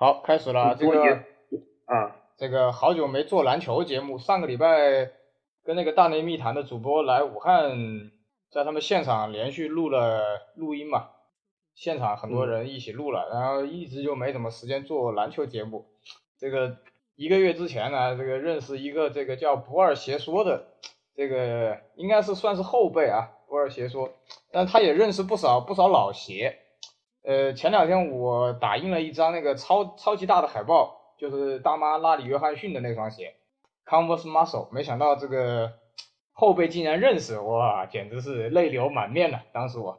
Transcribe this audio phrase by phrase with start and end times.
[0.00, 0.76] 好，开始了。
[0.78, 1.02] 这个
[1.86, 5.10] 啊，这个好久没做篮球节目，上个礼拜
[5.64, 8.12] 跟那个大内密谈的主播来武汉，
[8.48, 10.22] 在他们现场连续录了
[10.54, 11.08] 录音嘛，
[11.74, 15.84] 现场很多人一起录了，然后一直就没什么时间做篮球节目。
[16.38, 16.76] 这个
[17.16, 20.64] 一个月之前呢，这个认识一个这个叫不二邪说的，
[21.16, 24.08] 这个应该是算是后辈啊，不二邪说，
[24.52, 26.56] 但他也认识不少不少老邪。
[27.28, 33.34] 呃，前两天我打印了一张那个超超级大的海报，就是大妈拉里约翰逊的那双鞋
[33.84, 35.74] ，Converse Muscle，没想到这个
[36.32, 39.42] 后辈竟然认识，哇，简直是泪流满面了。
[39.52, 39.98] 当时我，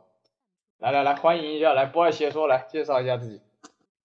[0.80, 3.40] 来来来，欢迎一下，来不二邪说，来介绍一下自己。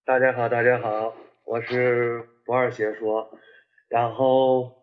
[0.04, 1.14] 大家好，大家好，
[1.46, 3.30] 我是不二邪说，
[3.88, 4.82] 然后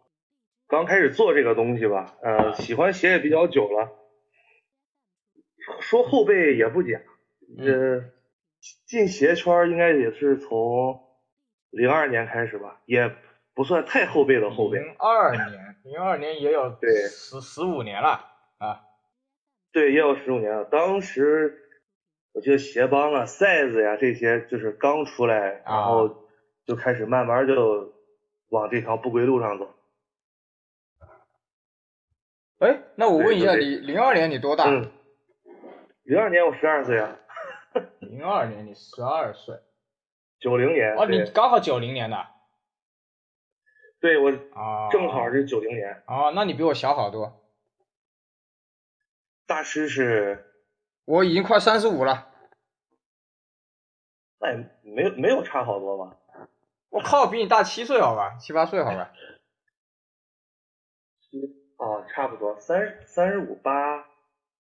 [0.68, 3.92] 刚开始做这个东西吧，呃，喜欢鞋也比较久了，
[5.80, 7.00] 说后辈也不假，
[7.60, 8.04] 呃。
[8.86, 11.02] 进鞋圈应该也是从
[11.72, 13.16] 零二年开始吧，也
[13.54, 14.78] 不算太后辈的后辈。
[14.80, 18.26] 零二年，零二年也有对十十五年了
[18.60, 18.82] 啊。
[19.72, 20.66] 对，也有十五年了。
[20.66, 21.58] 当时
[22.34, 26.28] 我觉得鞋帮啊、size 呀这些就是刚出来，然后
[26.66, 27.94] 就开始慢慢就
[28.50, 29.74] 往这条不归路上走。
[32.60, 34.70] 哎，那我问一下你，零二年你多大？
[36.04, 37.18] 零二年我十二岁啊。
[38.00, 39.60] 零二年你十二岁，
[40.40, 42.28] 九零年哦，你刚好九零年的，
[44.00, 47.42] 对我啊，正好是九零年啊，那你比我小好多。
[49.46, 50.54] 大师是，
[51.06, 52.32] 我已经快三十五了，
[54.40, 56.18] 那也没没有差好多吧？
[56.90, 59.14] 我靠，比你大七岁好吧，七八岁好吧？
[61.22, 61.40] 七
[61.78, 64.06] 哦，差不多三三十五八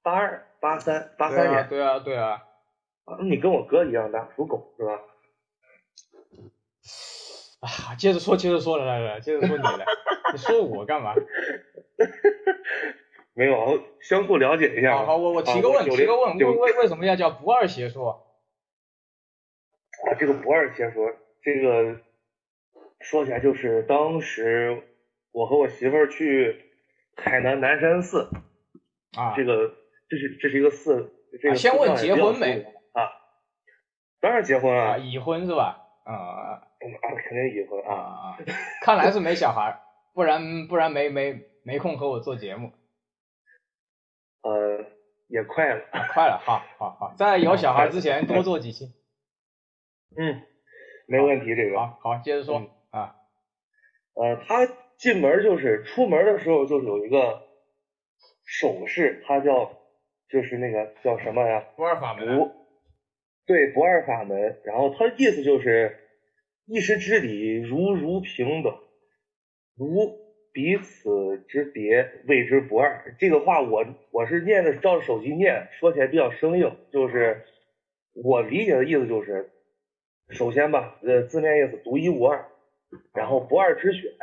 [0.01, 2.29] 八二八三八三年，对啊对啊。
[2.29, 2.47] 啊，
[3.23, 4.99] 你跟我哥一样大，属狗是吧？
[7.61, 9.85] 啊，接着说，接着说，来来来，接着说你来，
[10.31, 11.13] 你说我干嘛？
[13.34, 14.97] 没有，相互了解一下。
[14.97, 18.28] 好，好，我我提个问，提个问，为为为什么要叫不二邪说？
[20.06, 21.12] 啊，这个不二邪说，
[21.44, 22.01] 这个
[23.00, 24.83] 说起来就是当时
[25.31, 26.72] 我和我媳妇儿去
[27.16, 28.29] 海南南山寺
[29.16, 29.75] 啊，这个
[30.09, 32.66] 这是这是一个寺，这个先问结婚没？
[34.21, 35.77] 当然结婚了，已婚是吧？
[36.03, 38.37] 啊啊，肯定已婚啊啊！
[38.81, 39.81] 看来是没小孩，
[40.13, 42.71] 不然不然没没没空和我做节目。
[44.43, 44.85] 呃，
[45.27, 45.81] 也快了，
[46.13, 48.93] 快了，好好好，在有小孩之前多做几期。
[50.17, 50.41] 嗯，
[51.07, 51.79] 没问题，这个。
[51.79, 52.61] 好，好，接着说
[52.91, 53.15] 啊。
[54.13, 54.67] 呃，他
[54.97, 57.43] 进门就是出门的时候就有一个
[58.45, 59.71] 手势，他叫
[60.29, 61.63] 就是那个叫什么呀？
[61.75, 62.60] 不二法门。
[63.51, 65.97] 对不二法门，然后他的意思就是
[66.66, 68.73] 一时之理如如平等，
[69.75, 70.17] 如
[70.53, 73.13] 彼此之别谓之不二。
[73.19, 76.78] 这个话我我是念的，照着手机念，说起来比较生硬。
[76.94, 77.44] 就是
[78.13, 79.51] 我理解的意思就是，
[80.29, 82.45] 首先吧，呃，字面意思独一无二，
[83.13, 84.13] 然后不二之选，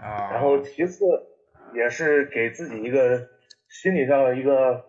[0.00, 1.04] 然后其次
[1.76, 3.28] 也是给自己一个
[3.68, 4.84] 心理上的一个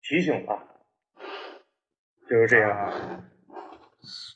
[0.00, 0.71] 提醒吧。
[2.28, 3.24] 就是这样啊。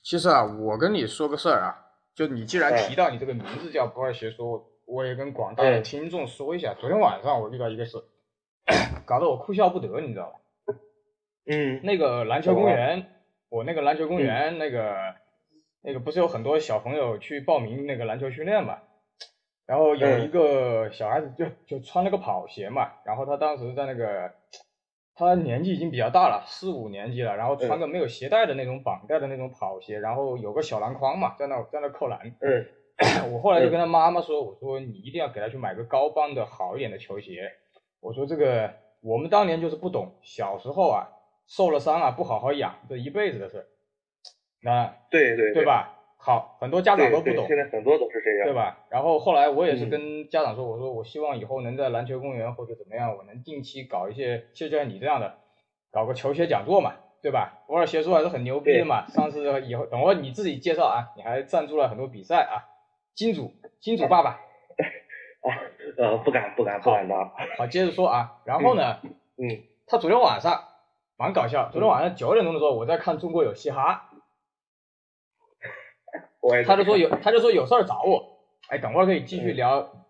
[0.05, 1.75] 其实啊，我跟你说个事儿啊，
[2.15, 6.75] 就你既然提到你这个名字叫不二邪说，我也跟广大的听众说一下。
[6.79, 7.97] 昨天晚上我遇到一个事，
[9.05, 10.39] 搞得我哭笑不得，你知道吧？
[11.51, 11.81] 嗯。
[11.83, 13.07] 那个篮球公园，
[13.49, 14.95] 我那个篮球公园那个
[15.83, 18.79] 那个不是有很多小朋友去报名那个篮球训练嘛？
[19.67, 24.33] 然后有一个小孩子就就穿了个跑鞋嘛，然后他当时在那个。
[25.17, 32.21] 他年纪已经比较大了，四五年级了，然后穿个没有鞋带的那种绑带的那种跑鞋，然后有个小篮筐嘛，在那在那扣篮。
[32.41, 32.67] 嗯。
[33.31, 37.53] 我后来就跟他妈妈说，我说你一定要给他去买个高帮的好一点的球鞋。
[38.01, 38.73] 我说这个
[39.03, 41.09] 我们当年就是不懂，小时候啊
[41.47, 43.67] 受了伤啊不好好养，这一辈子的事。
[44.63, 45.96] 那对对对吧？
[46.27, 47.47] 好，很多家长都不懂。
[47.47, 48.81] 现在很多都是这样，对吧？
[48.91, 55.37] 然后后来我也是跟家长说，我说我希望以后能在篮球公园或者怎么样，我能定期搞一些，就像你这样的，
[55.93, 57.63] 搞个球鞋讲座嘛，对吧？
[57.69, 59.07] 偶尔鞋说还是很牛逼的嘛。
[59.07, 62.67] 上次以后等会你自己介绍啊，你还赞助了很多比赛啊，
[63.15, 64.31] 金主金主爸爸。
[65.47, 65.49] 啊
[65.97, 67.31] 呃不敢不敢不敢当。
[67.57, 68.99] 好，接着说啊，然后呢，
[69.39, 70.65] 嗯，他昨天晚上
[71.17, 74.11] 蛮搞笑，昨天晚上九点钟的时候我在看中国有嘻哈。
[76.65, 78.39] 他就说有，他就说有事儿找我，
[78.69, 80.05] 哎，等会儿可以继续聊。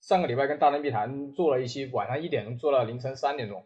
[0.00, 3.64] 上个礼拜跟大内密谈做了一期，晚上一点钟做到凌晨三点钟，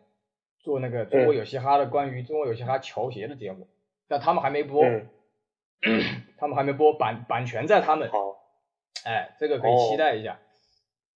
[0.58, 3.68] 做那个中国有嘻哈的关于中国有嘻哈球鞋的节目，
[4.08, 4.84] 但他们还没播。
[6.38, 8.10] 他们还没播，版版权在他们。
[8.10, 8.36] 好，
[9.04, 10.40] 哎，这个可以期待一下。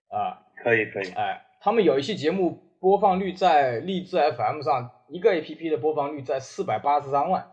[0.08, 1.10] 啊，可以可以。
[1.12, 7.50] 哎，他们有一期节目播放率在荔枝 FM 上，一个 APP 的播放率在四百八十三万。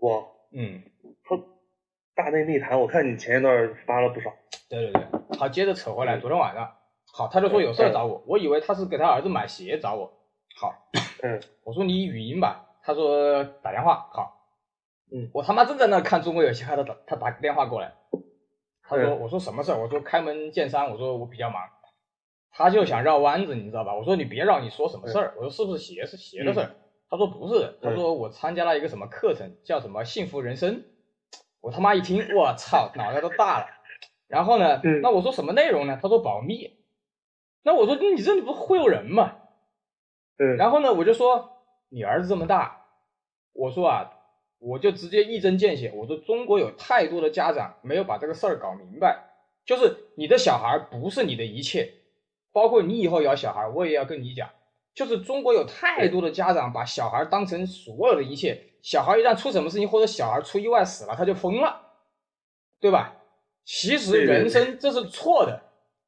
[0.00, 0.91] 哇，嗯，他
[2.14, 4.32] 大内密谈，我看你前一段发了不少。
[4.68, 6.70] 对对对，好，接着扯回来，昨天晚上，
[7.12, 10.12] 好，他就说有事儿找我，我以为他是给他儿子买鞋找我。
[10.56, 10.74] 好，
[11.22, 14.06] 嗯，我说你语音吧，他说打电话。
[14.12, 14.46] 好，
[15.12, 17.92] 嗯，我他妈正在那看中国有嘻哈，他打他打个电话过来，
[18.82, 19.78] 他说嗯我说什么事儿？
[19.78, 21.62] 我说开门见山，我说我比较忙。
[22.54, 23.94] 他就想绕弯子，你知道吧？
[23.94, 25.32] 我说你别绕，你说什么事儿？
[25.38, 26.70] 我说是不是鞋是鞋的事儿？
[27.08, 30.84] 他说不是，他说我参加了一个什么课程，叫什么幸福人生。
[31.62, 33.66] 我他妈一听，我操，脑袋都大了。
[34.26, 35.98] 然后呢，嗯那我说什么内容呢？
[36.02, 36.76] 他说保密。
[37.62, 39.36] 那我说你这不忽悠人吗？
[40.38, 42.86] 嗯，然后呢，我就说你儿子这么大，
[43.52, 44.10] 我说啊，
[44.58, 49.30] 我就直接一针见血，我说中国有太多的家长没有把这个事儿搞明白，
[49.64, 51.92] 就是你的小孩不是你的一切，
[52.50, 54.50] 包括你以后有小孩，我也要跟你讲，
[54.94, 61.94] 就是中国有太多的家长把小孩当成所有的一切，小孩一旦出什么事情或者小孩出意外死了，他就疯了，
[62.80, 63.16] 对吧？
[63.64, 65.62] 其实人生这是错的。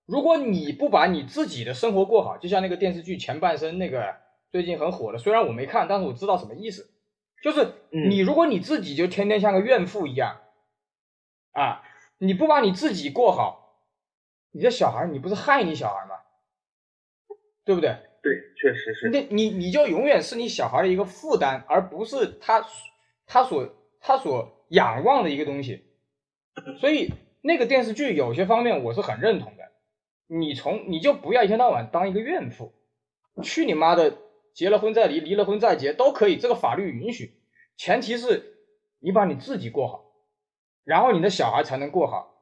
[0.06, 4.14] 如果你不把你自己的生活过好，就像那个电视剧《前半生》那个
[4.50, 6.90] 最近很火的，虽然我没看，但是我知道什么意思。
[7.42, 7.62] 就是
[7.92, 10.40] 嗯你如果你自己就天天像个怨妇一样，
[11.52, 11.82] 啊，
[12.18, 13.78] 你不把你自己过好，
[14.50, 16.16] 你这小孩你不是害你小孩吗？
[17.64, 17.96] 对不对？
[18.24, 19.10] 对，确实是。
[19.10, 22.66] 那你你就永远是你小孩的一个负担，而不是他
[23.26, 23.68] 他所
[24.00, 25.84] 他所仰望的一个东西。
[26.80, 27.12] 所以
[27.42, 29.62] 那个电视剧有些方面我是很认同的。
[30.26, 32.72] 你从你就不要一天到晚当一个怨妇，
[33.42, 34.16] 去你妈的！
[34.54, 37.40] 结了婚再离，离了婚再结都可以，这个法律允许，
[37.76, 38.54] 前提是
[39.00, 40.04] 你把你自己过好，
[40.84, 42.36] 然后你的小孩才能过好。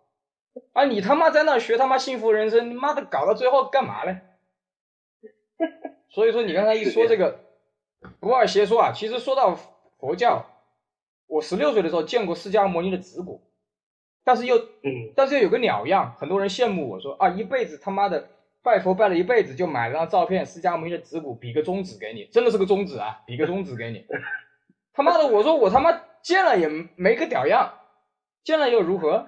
[0.75, 4.21] 啊，你他妈在那学他妈幸福人生，你妈的搞到最后干嘛嘞？
[6.13, 7.41] 所以说你刚才一说这个
[8.21, 9.59] 不二邪说啊，其实说到
[9.99, 10.45] 佛教，
[11.27, 13.41] 我十六岁的时候见过释迦牟尼的指骨，
[14.23, 18.29] 但是又嗯但是又有个鸟样，很多人羡慕我说啊，一辈子他妈的
[18.63, 24.07] 拜佛拜了一辈子，就买了张照片，释迦牟尼的指骨，比个中指给你，真的是个中指啊，比个中指给你。
[24.93, 27.73] 他妈的，我说我他妈见了也没个屌样，
[28.45, 29.27] 见了又如何？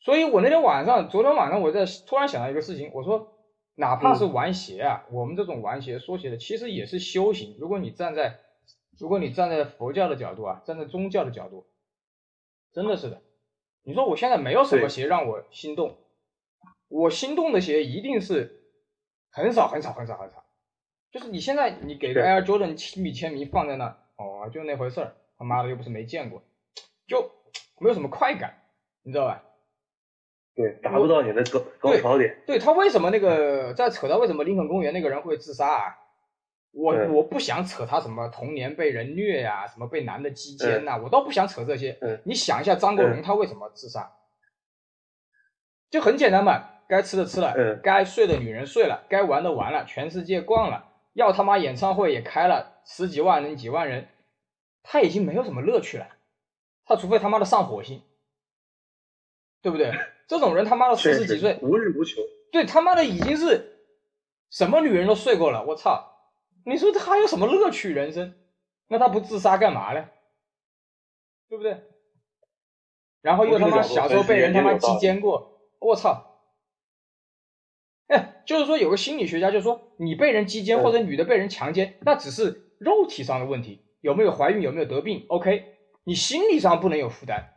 [0.00, 3.31] 所以我那天晚上，昨天晚上我在突然想到一个事情，我说
[3.74, 7.56] 哪怕是玩鞋啊，我们这种玩鞋说鞋的其实也是修行。
[7.58, 8.38] 如果你站在
[8.98, 11.66] 如果你站在佛教的角度啊，站在宗教的角度，
[12.72, 13.22] 真的是的。
[13.82, 15.96] 你说我现在没有什么鞋让我心动，
[16.88, 18.62] 我心动的鞋一定是
[19.30, 20.44] 很少很少很少很少。
[21.10, 26.42] 就是你现在你给个 Air Jordan 亲笔签名放在那，哦，就那回事儿，他妈的又不是没见过，
[27.06, 27.30] 就
[27.80, 28.62] 没有什么快感，
[29.02, 29.42] 你知道吧？
[30.54, 32.42] 对，达不到你的高高潮点。
[32.46, 35.98] 对他为什么那个再扯到为什么林肯公园那个人会自杀啊？
[36.72, 41.98] 我嗯我不想扯他什么童年被人虐呀、什么被男的鸡奸呐、我倒不想扯这些。
[42.00, 44.10] 嗯你想一下张国荣嗯他为什么自杀？
[45.90, 54.08] 就很简单嘛，该吃的吃了，嗯该睡的女人睡了，该玩的玩了，全世界逛了，要他妈演唱会也开了，十几万人、几万人，
[54.82, 56.08] 他已经没有什么乐趣了。
[56.86, 58.02] 他除非他妈的上火星，
[59.60, 59.92] 对不对？
[60.28, 62.20] 这种人他妈的四十几岁，无日无求。
[62.50, 63.78] 对他妈的已经是
[64.50, 66.10] 什么女人都睡过了，我操！
[66.64, 68.34] 你说他还有什么乐趣人生？
[68.88, 70.08] 那他不自杀干嘛呢？
[71.48, 71.82] 对不对？
[73.20, 76.40] 然后又他妈小时候被人他妈鸡奸过，我操！
[78.08, 87.54] 哎，就是说有个心理学家就说，你被人鸡奸嗯或者女的被人强奸，那只是肉体上的问题，有没有怀孕，有没有得病，OK，你心理上不能有负担，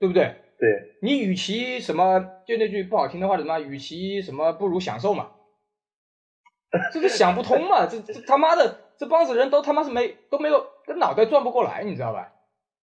[0.00, 0.41] 对不对？
[0.62, 5.32] 对，你与其什么，就那句不好听的话，什么，与其什么不如享受嘛，
[6.92, 12.32] 这个想不通嘛， 这这他妈的这帮子人都他妈是没都没有，这脑袋转不过来，你知道吧？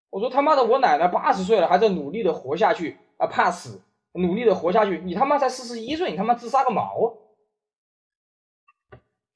[0.09, 3.81] 我说他妈的，我奶奶八十岁了，还在努力的活下去啊，怕死，
[4.11, 7.17] 努力的活下去，你他妈才四十一岁，你他妈自杀个毛？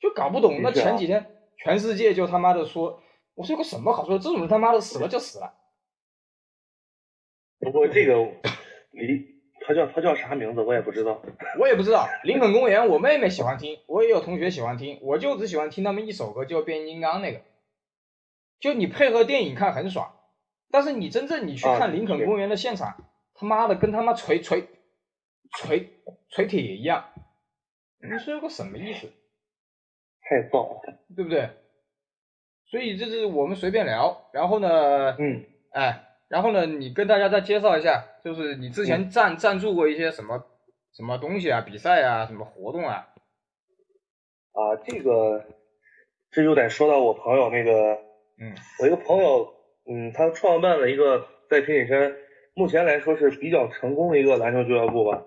[0.01, 0.61] 就搞不懂。
[0.61, 2.99] 那前几天全世界就他妈的说，
[3.35, 4.19] 我说有个什么好说的？
[4.21, 5.53] 这种人他妈的死了就死了。
[7.63, 8.15] 不过这个
[8.91, 9.25] 离
[9.65, 11.21] 他叫他叫啥名字我也不知道。
[11.59, 17.41] 我也不知道，林肯公园，我妹妹喜欢听，我也有同学喜欢听，我就只喜欢听他们一首歌，就变形金刚那个。
[18.59, 20.13] 就你配合电影看很爽，
[20.71, 22.95] 但是你真正你去啊看林肯公园的现场，
[23.33, 24.67] 他妈的跟他妈锤锤
[25.57, 25.89] 锤
[26.29, 27.05] 锤铁一样，
[28.01, 29.11] 你说有个什么意思，
[30.21, 30.99] 太燥了。
[31.15, 31.49] 对不对？
[32.65, 40.43] 所以这是我们随便聊，然后呢，嗯，哎，然后呢，你跟大家再介绍一下，就是你之前赞赞助过一些什么
[40.91, 43.07] 什么东西啊，比赛啊，什么活动啊？
[44.53, 45.45] 啊，这个
[46.31, 47.71] 这就得说到我朋友那个，
[48.41, 49.53] 嗯，我一个朋友，
[49.87, 52.15] 嗯，他创办了一个在天津山
[52.55, 55.23] 目前来说是比较成功的一个篮球俱乐部吧，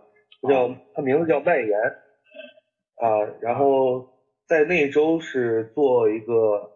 [0.48, 1.78] 叫他名字叫麦岩，
[2.96, 4.08] 啊，然后
[4.48, 6.72] 在那周是做一个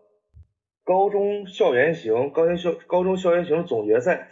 [0.85, 4.29] 高中校园行高中校高中校园行总决赛，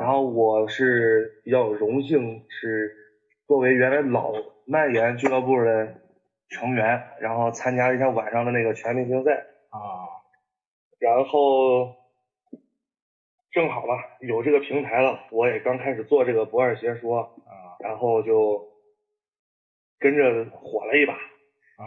[0.00, 2.94] 然后我是比较荣幸是
[3.46, 4.32] 作为原来老
[4.66, 6.00] 曼联俱乐部的。
[6.54, 9.46] 成员，然后参加一下晚上的那个全明星赛。
[9.70, 10.04] 啊，
[10.98, 11.96] 然后
[13.50, 17.20] 正好吧，有这个平台了，我也刚开始做这个不二邪说。
[17.20, 18.68] 啊，然后就
[19.98, 21.16] 跟着火了一把，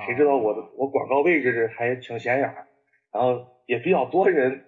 [0.08, 2.52] 谁知道我的我广告位置还挺显眼，
[3.12, 4.66] 然后也比较多人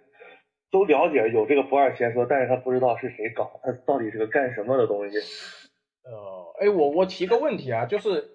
[0.72, 5.18] 都了解有这个不二邪说，但是他不知道是谁搞，他到底是个干什么的东西。
[6.04, 8.32] 呃，哎，我我提个问题啊，就是。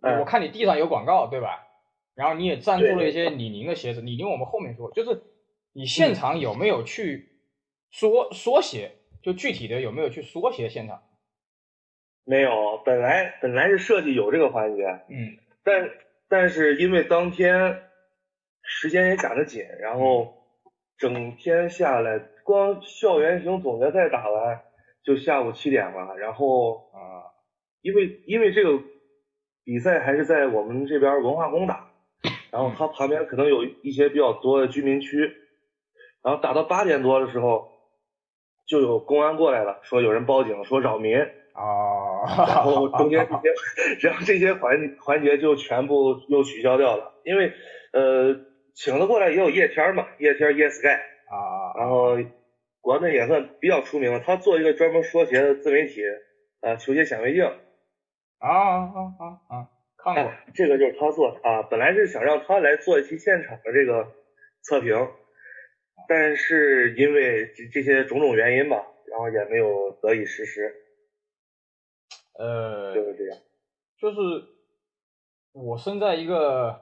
[0.00, 1.66] 我看你地上有广告，对吧？
[2.14, 4.00] 然后你也赞助了一些李宁的鞋子。
[4.00, 5.22] 李宁我们后面说，就是
[5.72, 7.30] 你现场有没有去
[7.90, 8.92] 缩缩写？
[9.24, 11.02] 就具体的有没有去缩写现场？
[12.24, 15.90] 没有，本来本来是设计有这个环节，嗯，但
[16.28, 17.82] 但是因为当天
[18.68, 20.34] 时间也赶得紧，然后
[20.96, 24.60] 整天下来，光校园型总决赛打完
[25.02, 27.26] 就下午七点吧，然后啊，
[27.82, 28.80] 因为因为这个。
[29.64, 31.90] 比赛还是在我们这边文化宫打，
[32.50, 35.30] 然后它旁边可能有一些比较多的居民区，
[36.22, 37.68] 然后打到八点多的时候，
[38.66, 43.52] 就有公安过来了，说有人报警说扰民啊，然后中间这些，
[44.08, 47.52] 然后这些环环节就全部又取消掉了，因为
[47.92, 48.40] 呃
[48.78, 52.16] 请了过来也有叶天嘛，叶天 Yes Sky 啊，然后
[52.80, 56.00] 国内也算比较出名了，他做一个专门说鞋的自媒体，
[56.60, 57.44] 呃球鞋显微镜。
[58.38, 59.68] 啊啊啊啊！
[59.96, 61.64] 看过，这个就是他做的啊。
[61.64, 64.12] 本来是想让他来做一期现场的这个
[64.62, 64.94] 测评，
[66.08, 70.72] 但是因为这这些种种原因吧，然后也没有得以实施。
[72.38, 73.36] 呃，就是这样。
[74.00, 74.18] 就是
[75.52, 76.80] 我身在一个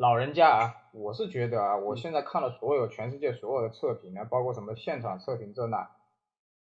[0.00, 5.90] 老人家啊，我是觉得啊，我现在看了所有全世界所有的测评啊，包括什么现场测评这那，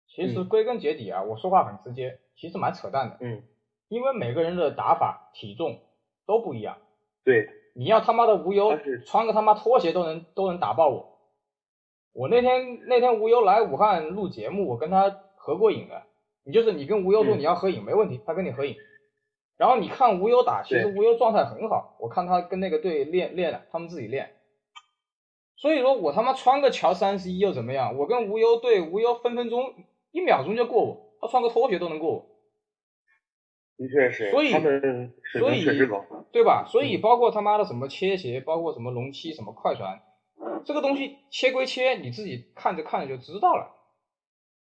[0.08, 3.18] 其实归根结底啊，我说话很直接，其实蛮扯淡的。
[3.20, 3.44] 嗯。
[3.86, 5.78] 因为每个人的打法、体重
[6.26, 6.78] 都不一样。
[7.22, 11.16] 对，你要他妈的无忧穿个他妈拖鞋都能都能打爆我。
[12.12, 16.02] 我那天那天无忧来武汉录节目，我跟他合过影的。
[16.42, 18.74] 你就是你跟无忧说你要合影没问题，他跟你合影。
[19.60, 21.94] 然后你看无忧打，其实无忧状态很好。
[22.00, 24.30] 我看他跟那个队练练了，他们自己练。
[25.58, 27.98] 所以说我他妈穿个乔三十一又怎么样？
[27.98, 29.74] 我跟无忧对无忧分分钟
[30.12, 32.26] 一秒钟就过我，他穿个拖鞋都能过我。
[33.76, 35.62] 的确是，所以他们所以
[36.32, 36.64] 对吧？
[36.66, 40.00] 所以包括他妈的什么切鞋，包括什么龙七什么快船，
[40.64, 43.76] 这个东西切归切，你自己看着看着就知道了。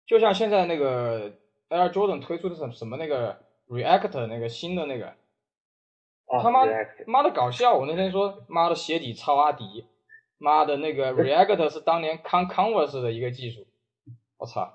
[0.07, 1.31] 就像现在那个
[1.67, 5.13] Air Jordan 推出的什什么那个 React 那个新的那个，
[6.41, 6.65] 他妈
[7.07, 7.73] 妈的搞笑！
[7.75, 9.85] 我那天说妈的鞋底超阿迪，
[10.37, 13.65] 妈的那个 React 是当年 Con Converse 的一个技术，
[14.37, 14.71] 我操！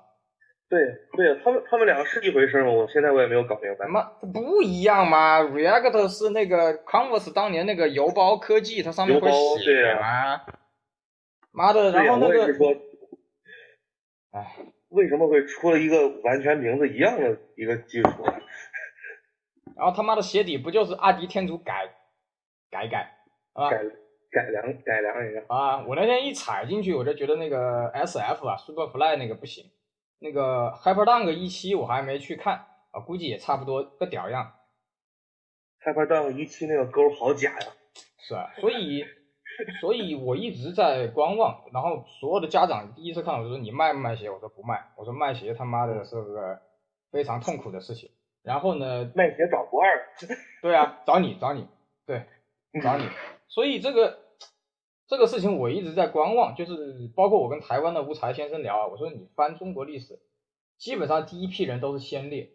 [0.69, 0.79] 对
[1.17, 2.71] 对，他们他们两个是一回事吗？
[2.71, 3.85] 我现在我也没有搞明白。
[3.87, 9.29] 妈，不一样吗？React 是那个 Converse 当年那个邮包科技，它上面会
[9.59, 10.45] 写啊？
[11.51, 12.45] 妈的，然后那个，
[14.31, 14.55] 哎，
[14.87, 18.09] 为什么会出了一个完全名字一样的一个技术？
[19.75, 21.89] 然后他妈的鞋底不就是阿迪天竺改
[22.69, 23.17] 改改
[23.53, 23.69] 啊？
[23.69, 23.83] 改
[24.31, 25.83] 改良改良一下啊！
[25.85, 29.69] 我那天一踩进去，我就觉得那个 SF 啊，Superfly 那个不行。
[30.19, 34.53] 那个 Hyperdunk 一期我还没去看啊，估计也差不多个屌样。
[35.83, 37.67] Hyperdunk 一期那个勾好假呀。
[38.19, 39.03] 是啊，所以
[39.81, 44.29] 所以我一直在观望，然后所有的家长第一次看我就说你卖不卖鞋？
[44.29, 46.61] 我说不卖，我说卖鞋他妈的是个
[47.11, 48.09] 非常痛苦的事情。
[48.43, 50.07] 然后呢，卖鞋找不二。
[50.61, 51.67] 对啊，找你找你，
[52.05, 52.25] 对，
[52.81, 53.07] 找你。
[53.47, 54.19] 所以这个。
[55.07, 60.21] 这个事情我一直在观望，就是包括我跟台湾的吴才先生聊啊，我说你翻中国历史，
[60.77, 62.53] 基本上第一批人都是先烈，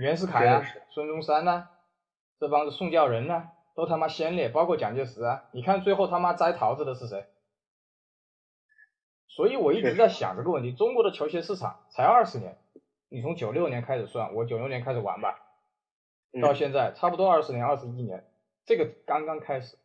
[0.00, 1.68] 袁世凯啊、孙中山呐，
[2.40, 7.26] 这帮子宋教仁呐，都他妈先烈，包括蒋介石啊，你看最后他妈摘桃子的是谁？
[9.26, 12.56] 所以我一直在想这个问题，中国的球鞋市场才二十年，
[13.08, 15.40] 你从九六年开始算，我九六年开始玩吧，
[16.42, 18.30] 到现在差不多二十年、二十一年，
[18.64, 19.78] 这个刚刚开始。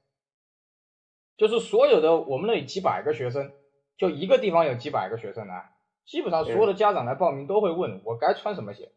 [1.36, 3.52] 就是所有的我们那里几百个学生，
[3.98, 5.76] 就一个地方有几百个学生啊，
[6.06, 8.92] 基本上所有的家长来报名都会问我该穿什么鞋，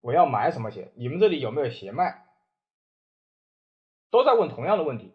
[0.00, 2.26] 我要买什么鞋，你们这里有没有鞋卖？
[4.10, 5.14] 都在问同样的问题。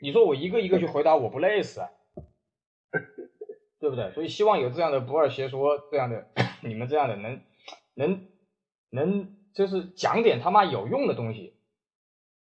[0.00, 1.90] 你说我一个一个去回答，我不累死啊？
[3.78, 4.10] 对不对？
[4.12, 6.28] 所以希望有这样的不二邪说，这样的
[6.62, 7.40] 你们这样的能
[7.94, 8.26] 能
[8.90, 11.54] 能就是讲点他妈有用的东西，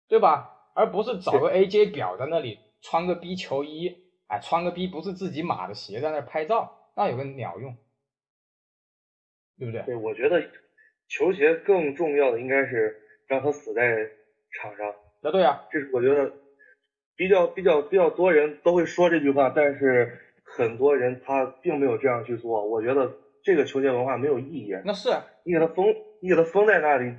[0.07, 0.71] 对吧？
[0.73, 7.75] 而不是找个 AJ 表在那里穿个 B 球衣，哎，穿个 B 不是自己码的鞋在那拍照，那有个鸟用，
[9.57, 9.83] 对不对？
[9.83, 10.49] 对，我觉得
[11.07, 14.09] 球鞋更重要的应该是让他死在
[14.59, 14.95] 场上。
[15.21, 16.33] 那对啊，这是我觉得
[17.15, 20.27] 比较比较比较多人都会说这句话，但是。
[20.43, 24.71] 很多人他并没有这样去做，我觉得这个球鞋文化没有意义。
[24.85, 25.09] 那是
[25.43, 25.85] 你给它封，
[26.21, 27.15] 你给它封在那里，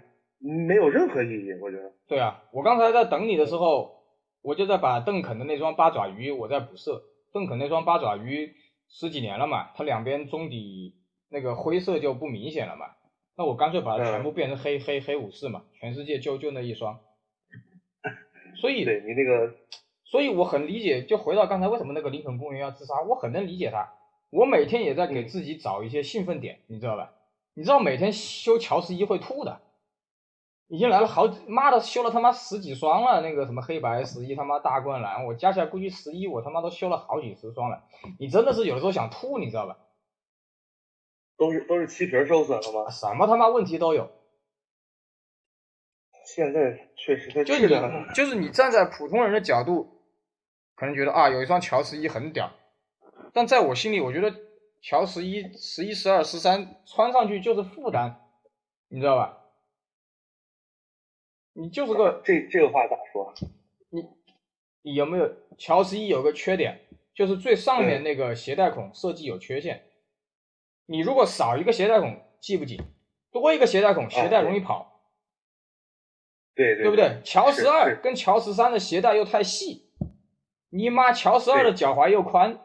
[0.67, 1.53] 没有任何意义。
[1.61, 1.93] 我觉得。
[2.07, 4.03] 对啊，我刚才在等你的时候，
[4.43, 7.03] 我就在把邓肯的那双八爪鱼我在补色。
[7.33, 8.55] 邓肯那双八爪鱼
[8.89, 10.95] 十几年了嘛，它两边中底
[11.31, 12.87] 那个灰色就不明显了嘛，
[13.37, 17.01] 那我干脆把它全部变成黑黑黑武士嘛，全世界就就那一双。
[18.61, 19.55] 所以对你那个。
[20.05, 23.95] 所以我很理解，就回到刚才为什么那个林肯公园要自杀，我很能理解他。
[24.33, 27.13] 我每天也在给自己找一些兴奋点，你知道吧？
[27.53, 29.61] 你知道每天修乔十一会吐的，
[30.69, 37.85] 已经来了好妈的修了他妈十几双了，那个什么黑白十一他妈大灌篮，我加起来估计十一我他妈都修了好几十双了。
[38.19, 39.77] 你真的是有的时候想吐，你知道吧？
[41.37, 42.91] 都是都是漆皮受损了吗？
[42.91, 44.11] 什么他妈问题都有。
[46.25, 49.99] 现在确实在就是你就是你站在普通人的角度。
[50.75, 52.51] 可能觉得啊，有一双乔十一很屌，
[53.33, 54.35] 但在我心里，我觉得
[54.81, 58.17] 乔十一、十一、十二、十三穿上去就是负担，
[58.89, 59.39] 你知道吧？
[61.55, 63.33] 你就是个这这个话咋说？
[63.91, 64.09] 你
[64.83, 66.81] 你有没有乔十一有个缺点，
[67.15, 69.85] 就是最上面那个鞋带孔设计有缺陷。
[70.87, 72.81] 你如果少一个鞋带孔系不紧，
[73.31, 75.01] 多一个鞋带孔鞋带容易跑。
[76.55, 77.21] 对对，对不对？
[77.25, 79.91] 乔十二跟乔十三的鞋带又太细。
[80.71, 82.59] 你妈乔十二的脚踝又宽，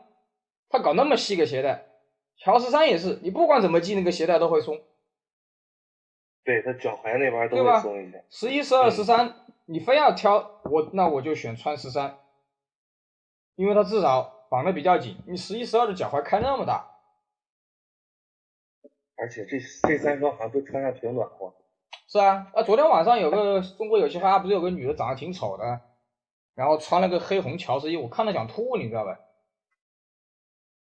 [0.69, 1.85] 他搞那么细个鞋带，
[2.35, 4.81] 乔十三也是，你不管怎么系那个鞋带都会松。
[6.43, 8.23] 对他脚踝那边都会松一些。
[8.29, 12.19] 十一、十二、十三，你非要挑我，那我就选穿十三，
[13.55, 15.17] 因为他至少绑的比较紧。
[15.25, 16.89] 你十一、十二的脚踝开那么大，
[19.17, 21.53] 而且这这三双好像都穿上挺暖和。
[22.07, 25.81] 是啊，啊，昨天晚上有个中国有嘻哈，不是有个女的长得挺丑的。
[26.55, 29.19] 然后穿了个黑红乔十一，我看了想吐，你知道吧？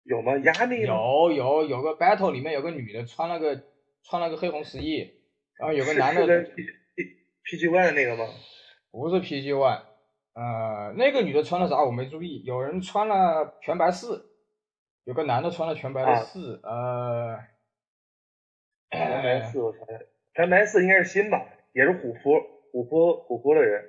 [0.05, 0.37] 有吗？
[0.37, 3.63] 压力有有有个 battle 里面有个女的穿了个
[4.03, 4.99] 穿了个黑红十一，
[5.57, 6.25] 然后有个男的。
[6.25, 6.63] 是 P
[7.43, 8.25] P G One 那个吗？
[8.91, 9.81] 不是 P G One，
[10.33, 12.43] 呃，那个女的穿了啥我没注意。
[12.43, 14.31] 有人穿了全白四，
[15.03, 17.37] 有个男的穿了全白的四，呃。
[18.91, 19.79] 全白四，我猜，
[20.35, 21.45] 全白四应该是新吧？
[21.73, 22.39] 也是虎扑
[22.71, 23.83] 虎扑虎扑的人。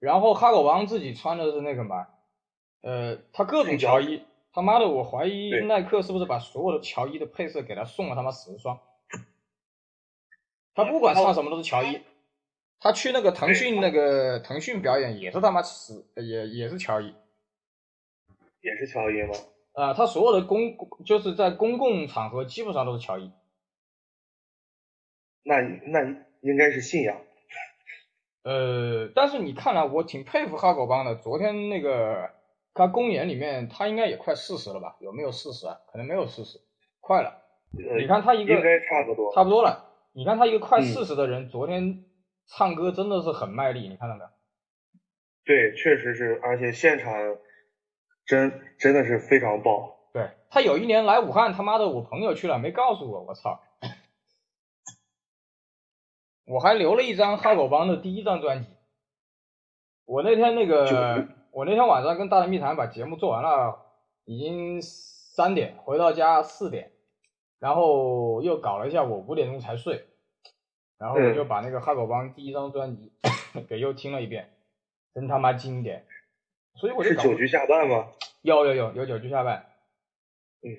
[0.00, 2.06] 然后哈狗王自己穿的是那个嘛，
[2.82, 8.80] 呃，他各种乔伊，他妈的，我怀疑耐克是不是把所有的乔伊的配色给他送了他妈十双，
[10.74, 12.00] 他不管穿什么都是乔伊，
[12.80, 17.14] 他去那个腾讯那个腾讯表演也是他妈十，也也是乔伊，
[18.60, 19.34] 也是乔伊吗？
[19.74, 23.30] 啊，他所有的公就是在公共场合基本上都是乔伊，
[25.44, 26.00] 那那
[26.40, 27.20] 应该是信仰。
[28.42, 31.14] 呃，但是你看来我挺佩服哈狗帮的。
[31.16, 32.30] 昨天那个
[32.78, 34.96] 他公演里面，他应该也快四十了吧？
[35.00, 35.80] 有没有四十啊？
[35.90, 36.60] 可能没有四十，
[37.00, 37.42] 快了。
[37.72, 39.90] 你看他一个应该差不多，差不多了。
[40.12, 42.04] 你看他一个快四十的人，昨天
[42.46, 44.30] 唱歌真的是很卖力，你看到没有？
[45.44, 47.12] 对，确实是，而且现场
[48.24, 49.98] 真真的是非常爆。
[50.12, 53.60] 对他有一年来武汉，他妈的我朋友去了没告诉我，我操。
[56.46, 58.68] 我还留了一张哈狗帮的第一张专辑。
[60.04, 63.84] 我那天那个，我那天晚上跟大内密谈把节目做完了，
[64.24, 66.92] 已经三点，回到家四点，
[67.58, 70.06] 然后又搞了一下，我五点钟才睡，
[70.98, 73.10] 然后我就把那个哈狗帮第一张专辑
[73.68, 74.54] 给又听了一遍，
[75.12, 76.06] 真他妈经典。
[76.76, 77.10] 所以我就。
[77.10, 78.06] 是九局下半吗？
[78.42, 79.66] 有有有有九局下半。
[80.62, 80.70] 嗯。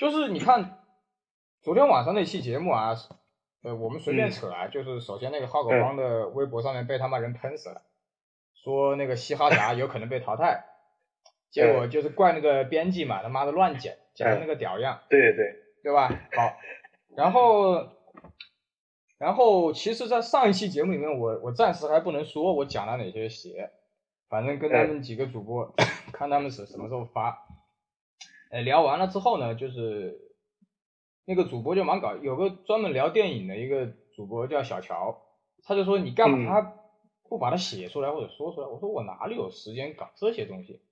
[0.00, 0.78] 就是你看，
[1.60, 2.94] 昨天晚上那期节目啊。
[3.64, 7.82] 呃，我们随便扯啊，就是首先那个哈狗帮的微博上面被他妈人喷死了，
[8.62, 10.64] 说那个嘻哈侠有可能被淘汰，
[11.50, 16.08] 结果就是怪那个编辑嘛，他妈的乱剪，剪的那个屌样，对对对吧？
[16.36, 16.56] 好，
[17.16, 17.88] 然后
[19.18, 23.70] 然后其实，在上一期节目里面，我我暂时还不能说我讲了哪些鞋，
[24.28, 25.74] 反正跟他们几个主播
[26.12, 27.46] 看他们是什么时候发，
[28.50, 30.18] 哎，聊完了之后呢，就是
[31.24, 35.22] 那个主播就蛮搞，有个专门聊电影的一个主播叫小乔，
[35.64, 36.72] 他就说你干嘛
[37.32, 38.66] 不把它写出来或者说出来？
[38.66, 40.82] 我说我哪里有时间搞这些东西？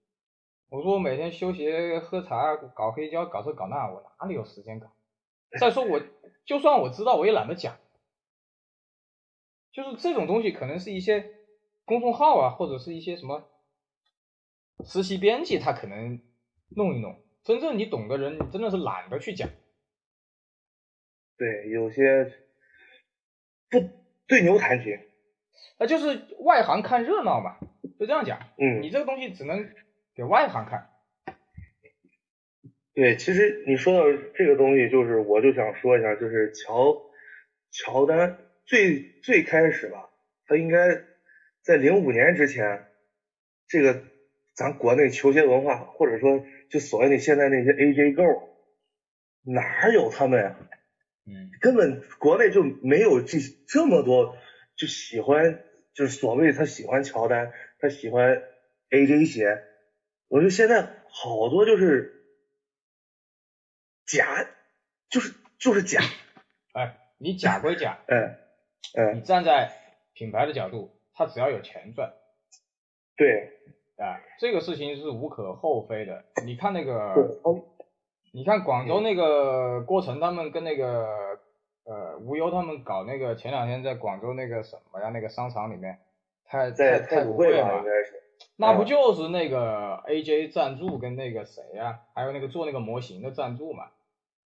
[0.70, 4.90] 我说我每天休息喝茶搞黑胶搞这搞那，我哪里有时间搞？
[5.60, 6.00] 再说我
[6.46, 7.76] 就算我知道，我也懒得讲。
[9.70, 11.30] 就是这种东西，可能是一些
[11.84, 13.50] 公众号啊，或者是一些什么
[14.82, 16.22] 实习编辑，他可能
[16.70, 17.22] 弄一弄。
[17.42, 19.50] 真正你懂的人，你真的是懒得去讲。
[21.36, 22.32] 对，有些
[23.68, 23.78] 不
[24.26, 24.92] 对牛弹琴，
[25.78, 27.56] 那就是外行看热闹嘛，
[27.98, 28.38] 就这样讲。
[28.58, 29.68] 嗯，你这个东西只能
[30.14, 30.88] 给外行看。
[32.92, 37.00] 对，其实你说到这个东西，就是我就想说一下，就是乔
[37.70, 40.10] 乔丹最最开始吧，
[40.46, 41.02] 他应该
[41.62, 42.86] 在零五年之前，
[43.68, 44.02] 这个
[44.54, 48.50] 咱国内球鞋文化，或者说就所谓的现在那些 AJ Go，
[49.44, 50.56] 哪有他们呀？
[51.26, 54.36] 嗯，根本国内就没有这这么多
[54.80, 55.62] 就喜欢，
[55.92, 58.42] 就是所谓他喜欢乔丹，他喜欢
[58.88, 59.62] AJ 鞋。
[60.28, 62.24] 我觉得现在好多就是
[64.06, 64.48] 假，
[65.10, 66.00] 就是就是假。
[66.72, 68.36] 哎，你假归假， 嗯
[68.96, 69.70] 嗯，你站在
[70.14, 72.14] 品牌的角度，他只要有钱赚，
[73.18, 73.52] 对，
[73.98, 76.24] 啊，这个事情是无可厚非的。
[76.46, 77.14] 你看那个。
[78.32, 81.29] 你看广州那个郭晨他们跟那个呃
[82.24, 85.98] 无忧他们搞那个前两天在广州那个什么呀那个商场里面
[86.44, 88.22] 太在太古汇嘛，应该是，
[88.56, 93.90] 那不就是那个 AJ 赞助跟那个谁呀，还有那个做那个模型的赞助嘛，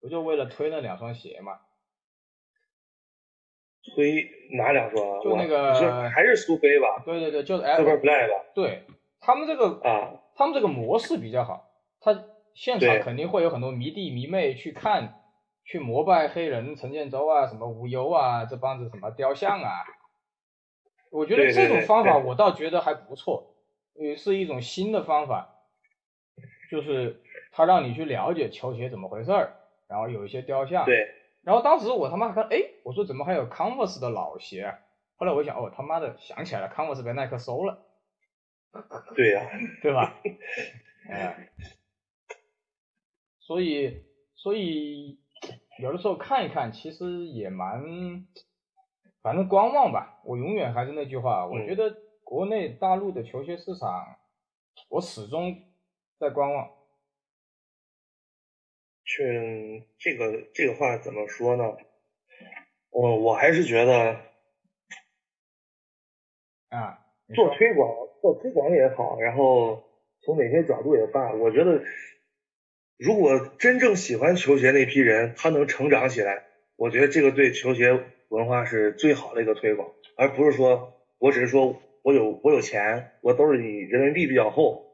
[0.00, 1.60] 不就为了推那两双鞋嘛？
[3.94, 5.20] 推哪两双？
[5.22, 7.02] 就那个还是苏菲吧？
[7.04, 8.44] 对对对，就是吧？
[8.54, 8.84] 对
[9.20, 12.24] 他们这个啊，他们这个模式比较好，他。
[12.56, 15.23] 现场肯定会有很多迷弟迷妹去看，
[15.64, 19.70] 去膜拜黑人陈建州啊，什么无忧啊，这帮子什么雕像啊。
[21.10, 23.54] 我觉得这种方法我倒觉得还不错，
[23.94, 25.54] 也是一种新的方法，
[26.70, 27.22] 就是
[27.52, 29.56] 他让你去了解球鞋怎么回事儿，
[29.88, 30.84] 然后有一些雕像。
[30.84, 31.08] 对。
[31.42, 34.78] 然后当时我他妈看，哎，我说怎么还有 Converse 的老鞋啊？
[35.16, 37.86] 后来我想，哦，他妈的，想起来了，Converse 被耐克收了。
[39.14, 39.48] 对呀。
[39.82, 40.20] 对吧？
[41.08, 41.50] 哎。
[43.40, 44.02] 所以，
[44.34, 45.20] 所以
[45.78, 47.82] 有的时候看一看，其实也蛮，
[49.22, 50.20] 反正观望吧。
[50.24, 54.16] 我永远还是那句话，我觉得国内大陆的球鞋市场，
[54.88, 55.62] 我始终
[56.18, 56.70] 在观望。
[59.04, 61.76] 去这个这个话怎么说呢？
[62.90, 64.20] 我我还是觉得，
[66.68, 67.90] 啊，做推广
[68.22, 69.82] 做推广也好，然后
[70.22, 71.82] 从哪些角度也罢，我觉得。
[72.96, 76.44] 如果真正喜欢球鞋那批人，他能成长起来，
[76.76, 84.86] 我觉得这个对球鞋文化是最好的一个推广，而不是说我只是说我有我有钱，我都是以人民币比较厚，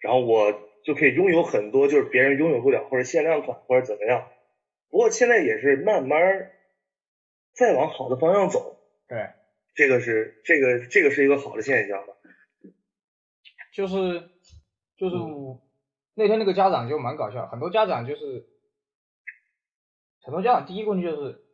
[0.00, 0.52] 然后我
[0.84, 4.28] 就可以拥有很多就是别人拥有不了或者限量款或者怎么样。
[4.88, 6.52] 不过现在也是慢慢
[7.54, 9.30] 再往好的方向走，对，
[9.74, 12.14] 这个是这个这个是一个好的现象吧，
[13.72, 14.30] 就是
[14.96, 15.16] 就是。
[16.18, 18.44] 那天那个家长就蛮搞笑，很多家长就是，
[20.20, 21.44] 很多家长第一个问题就是，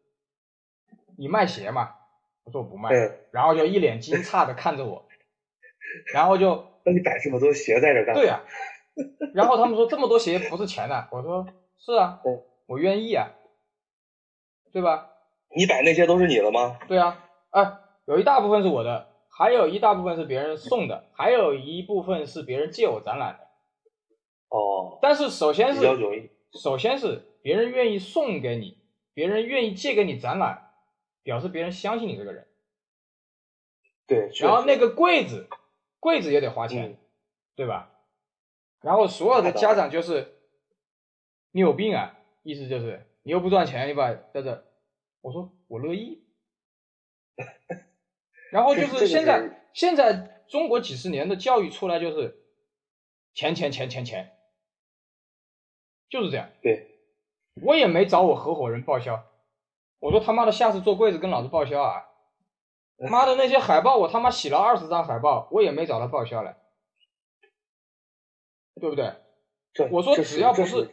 [1.18, 1.96] 你卖鞋嘛？
[2.44, 2.88] 我说我不卖，
[3.30, 5.06] 然后就一脸惊诧的看着我，
[6.14, 8.14] 然后就，那你摆这么多鞋在这干？
[8.14, 8.40] 对呀，
[9.34, 11.46] 然后他们说这么多鞋不是钱的，我说
[11.76, 12.22] 是啊，
[12.64, 13.32] 我愿意啊，
[14.72, 15.10] 对吧？
[15.54, 16.78] 你摆那些都是你的吗？
[16.88, 23.43] 对啊，哎，有一大部分是我的，还有一大部分是别人送的，还有一部分是别人借我展览的。
[24.54, 25.80] 哦，但是首先是
[26.52, 28.78] 首先是别人愿意送给你，
[29.12, 30.70] 别人愿意借给你展览，
[31.24, 32.46] 表示别人相信你这个人。
[34.06, 35.48] 对，然后那个柜子，
[35.98, 36.96] 柜子也得花钱，
[37.56, 37.90] 对吧？
[38.80, 40.36] 然后所有的家长就是
[41.50, 44.64] 你有病啊，意思就是你又不赚钱，你把在这，
[45.20, 46.22] 我说我乐意。
[48.52, 52.38] 然后就是现在现在中国几十年的教育出来就是
[53.34, 54.30] 钱钱钱钱钱。
[56.08, 56.88] 就是这样，对，
[57.62, 59.24] 我也没找我合伙人报销，
[59.98, 62.06] 我说他妈的下次做柜子跟老子报销啊，
[63.10, 66.56] 妈的那些海报我他妈洗了二十张海报，我也没找他报销来，
[68.80, 69.14] 对不对？
[69.90, 70.84] 我说只要不是，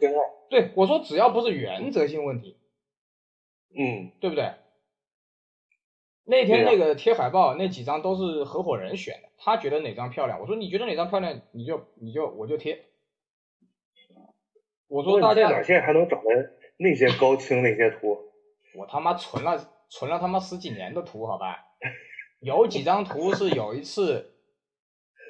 [0.50, 2.58] 对，我说只要不是原则性问题，
[3.78, 4.54] 嗯，对不对？
[6.24, 12.86] 那天那个贴海报那几张都是合伙人选的，他觉得哪张漂亮，我说你觉得哪张漂亮，你就你就我就贴。
[14.92, 18.18] 我说大家在哪现在还能找来那些高清那些图？
[18.76, 21.64] 我他妈存了存了他妈十几年的图，好吧？
[22.40, 24.34] 有几张图是有一次，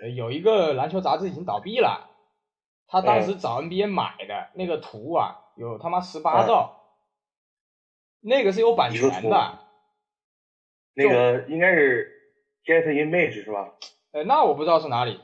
[0.02, 2.10] 呃有一个篮球杂志已经倒闭了，
[2.88, 6.80] 他当时找 NBA 买的那个图啊，有他妈十八兆，
[8.20, 9.58] 那个是有版权的。
[10.94, 12.10] 那个应该是
[12.64, 13.74] Get Image 是吧？
[14.10, 15.20] 呃，那我不知道是哪里，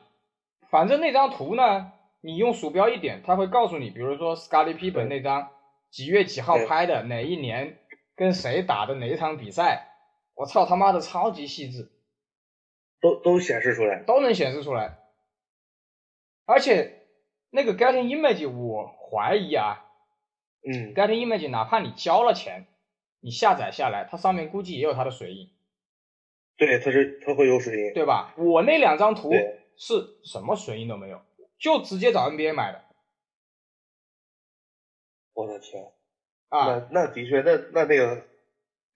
[0.71, 5.51] 反正那张图呢，你用鼠标一点，它会告诉你，比如说 Scottie Pippen 那张
[5.91, 7.79] 几月几号拍的，哪一年
[8.17, 9.89] 跟谁打的哪一场比赛，
[10.35, 11.91] 我操他妈的超级细致，
[13.01, 14.99] 都都显示出来，都能显示出来，
[16.45, 17.03] 而且
[17.51, 19.85] 那个 Getting Image 我怀疑啊，
[20.67, 22.67] 嗯，Getting Image 哪怕你交了钱，
[23.21, 25.51] 你下载下来，它上面估计也有它的水印。
[26.57, 28.35] 对，它是它会有水印，对吧？
[28.37, 29.31] 我那两张图
[29.77, 31.23] 是什么水印都没有，
[31.59, 32.85] 就直接找 NBA 买的。
[35.35, 35.93] 我的天！
[36.49, 38.27] 啊，那那的确，那那那个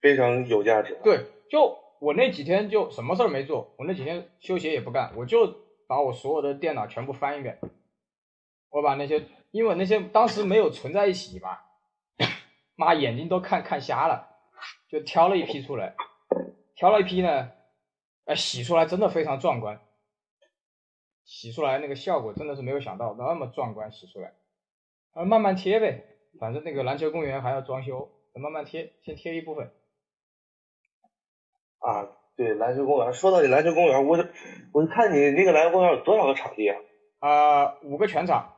[0.01, 0.99] 非常有价值。
[1.05, 5.55] 对，就我那几天就什么事儿没做，我那几天休息也不干，我就
[5.87, 7.61] 把我所有的电脑全部翻一遍。
[8.71, 11.59] 我把那些，因为那些当时没有存在一起嘛，
[12.75, 14.29] 妈眼睛都看看瞎了，
[14.89, 15.95] 就挑了一批出来。
[16.75, 17.53] 挑了一批呢，
[18.25, 19.81] 哎，洗出来真的非常壮观，
[21.33, 24.35] 洗出来那个效果真的是没有想到那么壮观，洗出来，
[25.13, 26.05] 啊，慢慢贴呗，
[26.39, 29.71] 反正那个篮球公园还要装修，慢慢贴，先贴一部分。
[31.79, 34.19] 啊，对，篮球公园，说到你篮球公园，我
[34.75, 36.77] 我看你那个篮球公园有多少个场地啊？
[37.21, 38.53] 啊，五个全场。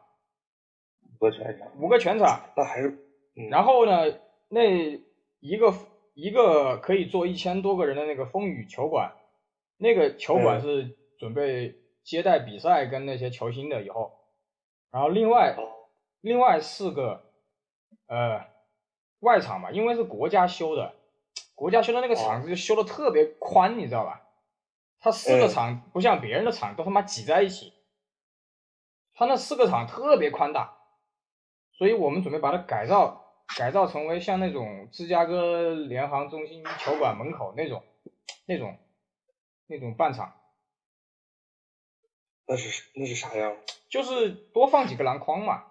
[1.20, 1.68] 五个全场。
[1.78, 2.50] 五个全场。
[2.56, 2.88] 那还是，
[3.36, 5.00] 嗯、然后呢，那
[5.40, 5.72] 一个。
[6.16, 9.16] 一个可以坐一千多个人的那个风雨球馆，
[9.78, 14.12] 那个球馆是准备接待比赛跟那些球星的以后，
[14.92, 15.56] 然后另外
[16.20, 17.24] 另外四个
[18.06, 18.46] 呃
[19.20, 20.94] 外场嘛，因为是国家修的，
[21.56, 24.28] 国家修的那个场子就修的特别宽，你知道吧？
[25.00, 27.72] 他四个场不像别人的场都他妈挤在一起，
[29.14, 30.76] 他那四个场特别宽大，
[31.72, 33.22] 所以我们准备把它改造。
[33.58, 37.84] 改造成为像那种芝加哥联航中心球馆门口那种、
[38.46, 38.78] 那种、
[39.66, 40.32] 那种半场。
[42.46, 43.56] 那是那是啥样？
[43.88, 45.64] 就是多放几个篮筐嘛。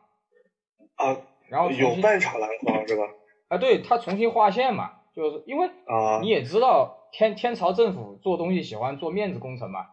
[0.96, 1.18] 啊。
[1.50, 3.04] 然后有半场篮筐是吧？
[3.50, 9.88] 啊，对，他重新划线嘛，就是因为啊，你也知道天天朝政府做东西喜欢做面子工程嘛。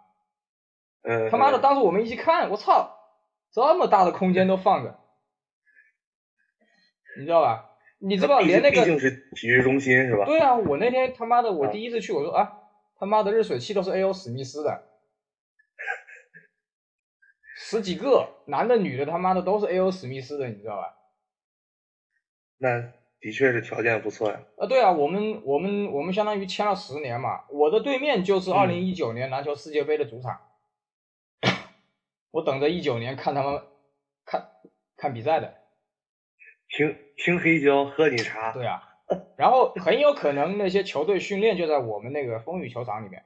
[1.02, 1.28] 嗯。
[1.28, 2.96] 他妈的，当时我们一起看，我操，
[3.52, 4.98] 这么大的空间都放着，
[7.18, 7.66] 你知道吧？
[7.98, 10.24] 你知道连那个毕竟是体育中心是吧？
[10.24, 12.52] 对啊，我那天他妈的我第一次去，我说啊，
[12.98, 14.14] 他妈的热水器都是 A.O.
[14.14, 14.82] 史密斯的，
[17.62, 19.90] 十几个男的女的他妈的都是 A.O.
[19.90, 20.96] 史密斯的，你知道吧？
[22.56, 22.80] 那
[23.20, 24.40] 的确是条件不错呀。
[24.56, 30.40] 啊，对啊，我们我们我们相当于签了十年嘛，我的对面就是二零一九年篮球世界杯的主场，
[32.32, 33.62] 我等着一九年看他们
[34.24, 34.48] 看
[34.96, 35.54] 看比赛的。
[36.70, 38.52] 听听黑胶，喝你茶。
[38.52, 38.82] 对啊，
[39.36, 43.22] 然后很有可能那些球队训练就在我们那个风雨球场里面。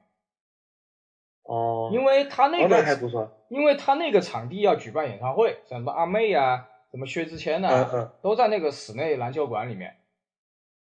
[1.45, 1.89] 哦。
[1.93, 3.31] 因为他那个还不错。
[3.49, 9.95] 因为他那个场地要举办演唱会，什么阿妹啊，什么薛之谦呐，嗯嗯，都在那个室内篮球馆里面。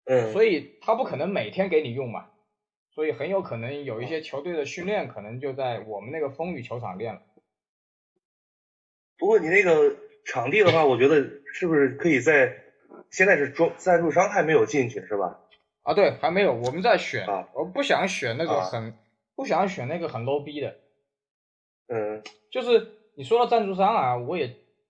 [0.05, 0.31] 嗯。
[0.33, 2.27] 所以他不可能每天给你用嘛，
[2.91, 7.21] 所以很有可能有一些球队的训练可能就在我们那个风雨球场练了。
[9.17, 9.95] 不过你那个。
[10.25, 11.15] 场地的话，我觉得
[11.55, 12.53] 是不是可以在
[13.09, 15.39] 现在是装赞助商还没有进去是吧？
[15.81, 18.93] 啊，对，还没有，我们在选，啊、我不想选那种很，啊、
[19.39, 20.75] 不想选那个很 low 逼的。
[21.87, 22.21] 嗯，
[22.51, 24.47] 就是你说到赞助商啊，我也，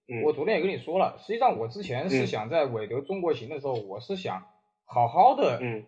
[0.07, 4.47] 嗯、我昨天也跟你说了，实际上我之前是想在韦德中国行的时候，嗯、我是想
[4.85, 5.85] 好好的，嗯，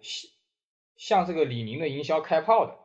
[0.96, 2.76] 向这个李宁的营销开炮的。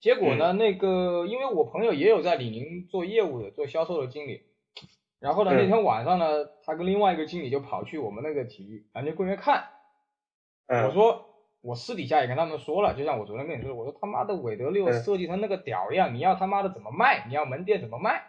[0.00, 4.42] 结果呢，嗯、那个因为我朋友也有在李宁做业务的，做销售的经理。
[5.20, 9.68] 然后呢，那天晚上呢，他跟另外一个经理就跑去我们那个体育篮球公园看。
[10.66, 17.24] 我说，我私底下也跟他们说了，就像我昨天跟你说的，我说他妈的韦德六设计成那个屌样，你要他妈的怎么卖？
[17.26, 18.24] 你要门店怎么卖？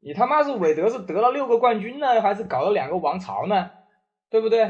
[0.00, 3.70] 你他妈是韦德是得了六个冠军呢，还是搞了两个王朝呢？
[4.30, 4.68] 对不对？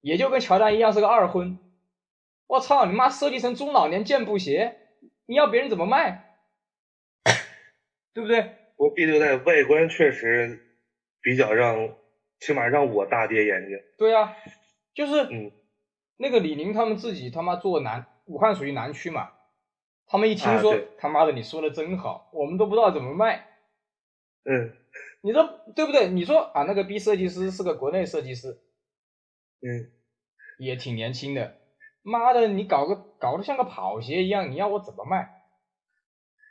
[0.00, 1.58] 也就跟乔丹一样是个二婚。
[2.46, 4.76] 我操，你妈设计成中老年健步鞋，
[5.26, 6.36] 你要别人怎么卖？
[8.12, 8.56] 对不对？
[8.76, 10.60] 我第六代外观确实
[11.22, 11.96] 比较让，
[12.38, 13.78] 起码让我大跌眼镜。
[13.96, 14.36] 对呀，
[14.94, 15.50] 就是嗯，
[16.16, 19.30] 那个李宁他们自己他妈做南武汉属于南区嘛，
[20.06, 23.48] 他们一听说、啊、他妈的你说的真好，我们都不知道怎么卖。
[24.44, 24.72] 嗯，
[25.22, 26.08] 你说对不对？
[26.08, 28.60] 你说啊，那个 B 设计师是个国内设计师，
[29.60, 29.90] 嗯，
[30.58, 31.56] 也挺年轻的。
[32.02, 35.42] 妈的，你搞个搞得像个跑鞋一样，你要我怎么卖？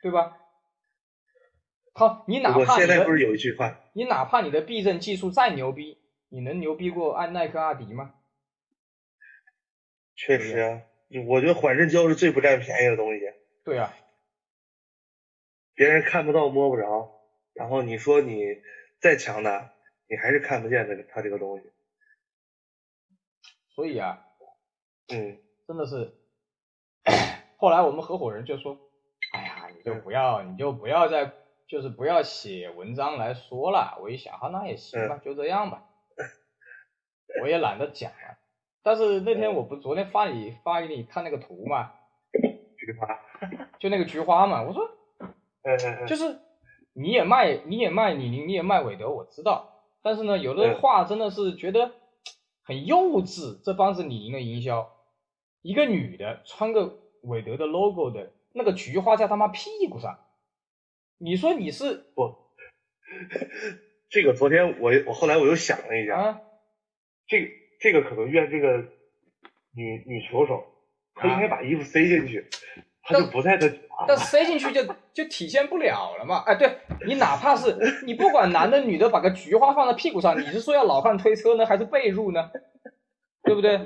[0.02, 0.38] 对吧？
[1.94, 6.00] 好，你哪怕现在不是有一句话，你哪怕你的避震技术再牛逼，
[6.30, 8.16] 你能牛逼过安耐克阿迪吗？
[10.16, 10.82] 确实啊，
[11.28, 13.22] 我觉得缓震胶是最不占便宜的东西，
[13.64, 13.94] 对啊，
[15.76, 17.20] 别人看不到摸不着，
[17.54, 18.62] 然后你说你
[19.00, 19.74] 再强大，
[20.08, 21.72] 你还是看不见这个它这个东西。
[23.76, 24.24] 所以啊，
[25.08, 26.14] 嗯，真的是，
[27.58, 28.78] 后来我们合伙人就说，
[29.34, 31.34] 哎呀，你就不要，你就不要再，
[31.68, 33.98] 就是不要写文章来说了。
[34.00, 35.90] 我一想，哈，那也行吧，就这样吧，
[37.42, 38.18] 我也懒得讲了。
[38.84, 41.92] 但是那天我不昨天发你发给你看那个图嘛，
[42.78, 43.20] 菊花，
[43.80, 44.90] 就那个菊花嘛，我说
[46.06, 46.40] 就是
[46.94, 49.70] 你也卖你也卖李宁，你也卖韦德，我知道。
[50.02, 51.92] 但是呢，有的嗯话真的是觉得
[52.62, 54.92] 很幼稚，这帮子李宁的营销，
[55.62, 60.20] 一个女的穿个韦德的 logo 的那个菊花在他妈屁股上，
[61.18, 62.36] 你说你是不，
[64.12, 66.42] 这个昨天我我后来我又想了一下，啊？
[67.26, 67.52] 这个
[67.84, 68.78] 这个可能怨这个
[69.76, 70.64] 女女球手，
[71.16, 72.48] 她应该把衣服塞进去，
[73.02, 76.42] 她就不在她菊花但塞进去就就体现不了了嘛。
[76.46, 82.50] 哎，对你哪怕是你不管男的女的，把个菊花放在屁股上，你是说要老汉推车呢，还是被褥呢？
[83.44, 83.78] 对不对？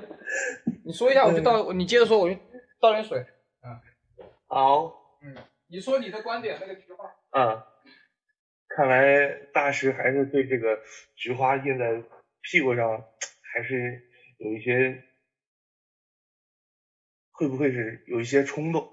[0.86, 2.39] 你说一下，我就倒，你接着说，我就
[2.79, 3.17] 倒点水。
[3.63, 3.81] 嗯
[4.45, 5.36] 好，嗯，
[5.67, 7.05] 你说你的观点，那个菊花。
[7.31, 7.63] 嗯，
[8.69, 10.77] 看来大师还是对这个
[11.15, 12.03] 菊花印在
[12.43, 13.03] 屁股上
[13.57, 15.03] 还是有一些，
[17.31, 18.87] 会不会是有一些冲动？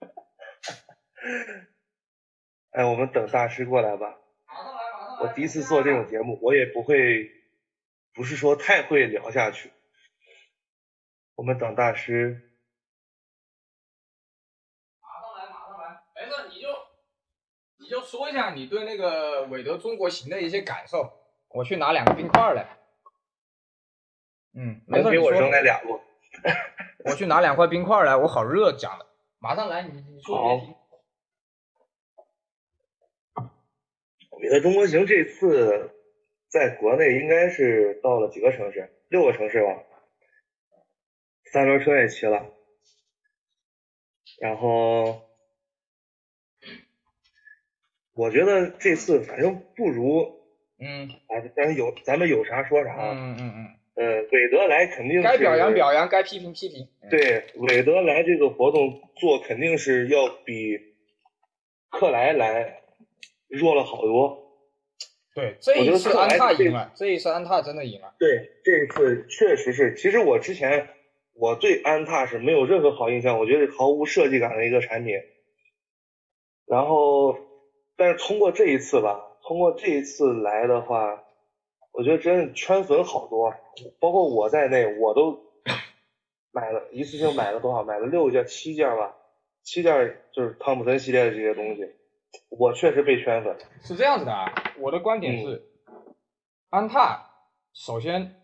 [2.72, 4.18] 哎，我们等大师过来吧。
[4.46, 5.22] 马上来，马上来。
[5.22, 7.30] 我第一次做这种节目，我也不会，
[8.12, 9.72] 不是说太会聊下去。
[11.34, 12.52] 我们等大师。
[15.00, 16.02] 马上来，马上来。
[16.14, 16.68] 没事，你就
[17.78, 21.10] 你就说一下你对那个韦德中国行的一些感受。
[21.48, 22.81] 我去拿两个冰块来。
[24.54, 26.00] 嗯，没给我扔来俩不？
[27.04, 29.06] 我去拿两块冰块来，我好热，讲的。
[29.38, 30.74] 马上来，你你说好别停。
[34.40, 35.90] 韦德中国行这次
[36.48, 38.92] 在国内应该是到了几个城市？
[39.08, 39.82] 六个城市吧。
[41.52, 42.50] 三轮车也骑了，
[44.40, 45.28] 然后
[48.14, 50.40] 我觉得这次反正不如
[50.78, 52.94] 嗯啊，咱有咱们有啥说啥。
[52.96, 53.81] 嗯嗯嗯呃，
[54.42, 56.88] 韦德来肯定该表扬表扬，该批评批评。
[57.00, 60.78] 嗯，对，韦德来这个活动做肯定是要比
[61.88, 62.82] 克莱来
[63.46, 64.42] 弱了好多。
[65.32, 68.14] 对，这一次安踏赢了，这一次安踏真的赢了。
[68.18, 69.94] 对，这一次确实是。
[69.94, 70.88] 其实我之前
[71.34, 75.14] 我对安踏是没有任何好印象，我觉得毫无设计感的一个产品。
[76.66, 77.38] 然后，
[77.96, 81.22] 但是通过这一次吧，通过这一次来的话，
[81.92, 83.54] 我觉得真是圈粉好多，
[84.00, 85.38] 包括我在内，我都
[86.50, 87.84] 买了一次性买了多少？
[87.84, 89.14] 买了六件、七件吧，
[89.62, 91.86] 七件就是汤普森系列的这些东西，
[92.48, 93.56] 我确实被圈粉。
[93.82, 95.68] 是这样子的啊，我的观点是，
[96.70, 97.30] 安踏
[97.74, 98.42] 首先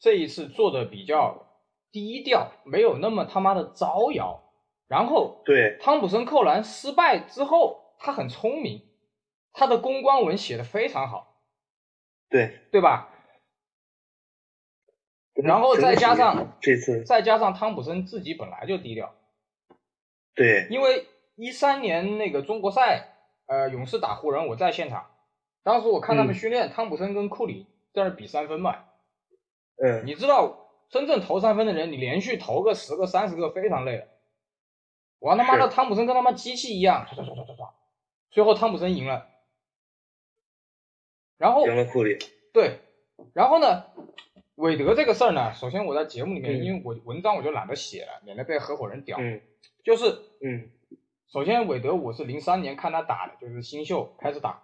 [0.00, 1.60] 这一次做的比较
[1.92, 4.40] 低调，没有那么他妈的招摇。
[4.86, 8.82] 然后对，汤普森扣篮失败之后，他很聪明，
[9.52, 11.33] 他的公关文写的非常好，
[12.34, 13.10] 对，对吧？
[15.34, 19.14] 然后再加上这次，再加上汤普森自己本来就低调，
[20.34, 23.14] 对，因为一三年那个中国赛，
[23.46, 25.12] 呃，勇士打湖人，我在现场，
[25.62, 26.34] 当时我看他们嗯。
[26.34, 28.84] 训练，汤普森跟库里在那比三分嘛，
[29.80, 34.08] 嗯，你知道真正投三分的人，你连续投个十个、三十个非常累的。
[35.20, 37.70] 我他妈的汤普森跟他妈机器一样，唰唰唰唰唰唰，
[38.32, 39.28] 最后汤普森赢了。
[41.38, 41.64] 然后
[42.52, 42.78] 对，
[43.32, 43.84] 然后呢，
[44.54, 49.18] 韦德这个事儿呢，首先我在节目里面，嗯因为我文章我就懒得写了，免得被合伙人屌。
[49.20, 49.40] 嗯
[49.82, 50.06] 就是
[50.40, 50.70] 嗯
[51.30, 54.62] 首先韦德我是零三年看他打的，就是新秀开始打，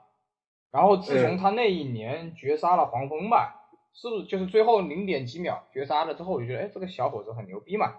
[0.71, 7.97] 然后自从嗯他那一年绝杀了黄蜂吧，是不是就是最后零点几秒绝杀了之后，我就觉得哎这个小伙子很牛逼嘛。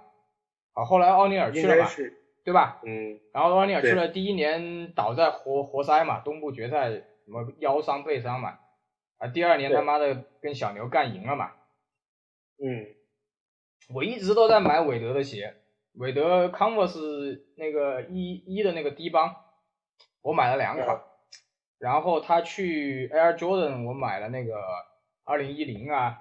[0.73, 1.89] 好，后来奥尼尔去了嘛，
[2.45, 2.79] 对吧？
[2.83, 8.59] 嗯然后奥尼尔去了第一年倒在活活塞嘛，东部决赛什么腰伤背伤嘛，
[9.17, 11.51] 啊，第二年他妈的跟小牛干赢了嘛。
[12.61, 12.95] 嗯。
[13.93, 15.55] 我一直都在买韦德的鞋，
[15.93, 19.35] 韦德 Converse 那个一一的那个低帮，
[20.21, 21.01] 我买了两款，
[21.77, 24.61] 然后他去 Air Jordan，我买了那个
[25.25, 26.19] 二零一零啊，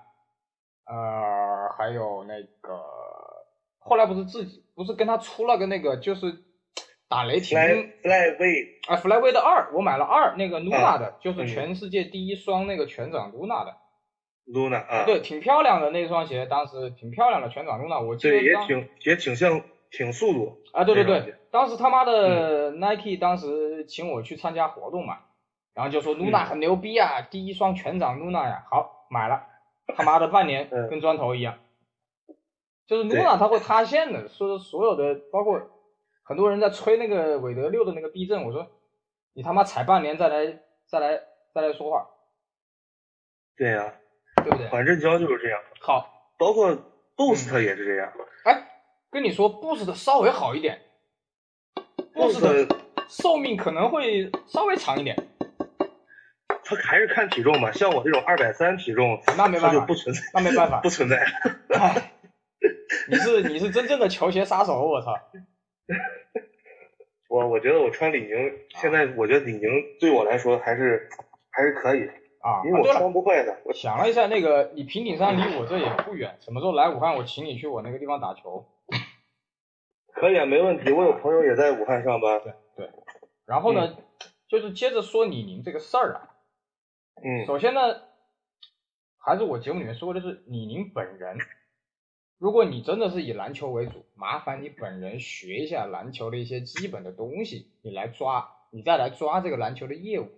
[0.86, 2.82] 呃，还有那个
[3.78, 6.42] 后来不是自己不是跟他出了个那个就是
[7.11, 7.58] 打雷霆。
[7.58, 11.46] Fly Flyway 啊 Flyway 的二，我买了二那个 Luna 的，就是嗯。
[11.48, 13.76] 全世界第一双那个全掌 Luna 的
[14.46, 22.06] ，Luna 啊，对，挺漂亮的那双鞋，当时挺漂亮的全掌 Luna，我记得对，也挺也挺像挺速度，啊，对对对，当时他妈嗯。
[22.06, 25.18] 的 Nike 当时请我去参加活动嘛，
[25.74, 29.42] 然后就说 Luna 嗯很牛逼啊，第一双全掌 Luna 呀，好买了，
[29.96, 30.88] 他妈的半年嗯。
[30.88, 31.58] 跟砖头一样，
[32.86, 33.18] 就是对。
[33.18, 35.61] Luna 它会塌陷的，说所有的包括
[36.31, 38.64] 很多人在吹那个韦德六的那个避震，我说
[39.33, 41.20] 你他妈踩半年再来再来
[41.53, 42.07] 再来说话，
[43.57, 43.95] 对呀、
[44.37, 44.68] 对不对？
[44.68, 46.70] 缓震胶就是这样，好，包括
[47.16, 48.12] Boost 嗯也是这样。
[48.45, 48.62] 哎，
[49.11, 50.81] 跟你说 Boost 稍微好一点
[52.14, 52.76] ，Boost 的
[53.09, 55.16] 寿命可能会稍微长一点。
[56.64, 59.72] 它还是看体重吧，像我这种二百三体重，那没办法。
[59.72, 60.78] 就不存在，那没办法。
[60.87, 61.26] 不存在。
[61.76, 62.12] 唉，
[63.09, 65.12] 你是你是真正的球鞋杀手，我操！
[67.51, 71.09] 我我觉得我穿李宁，现在我觉得李宁对我来说还是
[71.51, 72.09] 还是可以，
[72.40, 73.61] 啊，因为我，穿不坏的。
[73.64, 78.64] 我想了一下，那个你平顶山离我这也不远，什么时候来武汉，我请你去我那个地方打球。
[80.14, 80.92] 可以啊，没问题。
[80.92, 82.40] 我有朋友也在武汉上班。
[82.42, 82.90] 对对。
[83.46, 83.96] 然后呢，
[84.48, 86.30] 就是接着说李宁这个事儿啊，
[87.22, 87.80] 嗯首先呢，
[89.18, 91.36] 还是我节目里面说的是李宁本人。
[92.41, 100.30] 如果你真的是以篮球为主，麻烦你本人学一下篮球的一些基本的东西，你来抓，你再来抓这个篮球的业务。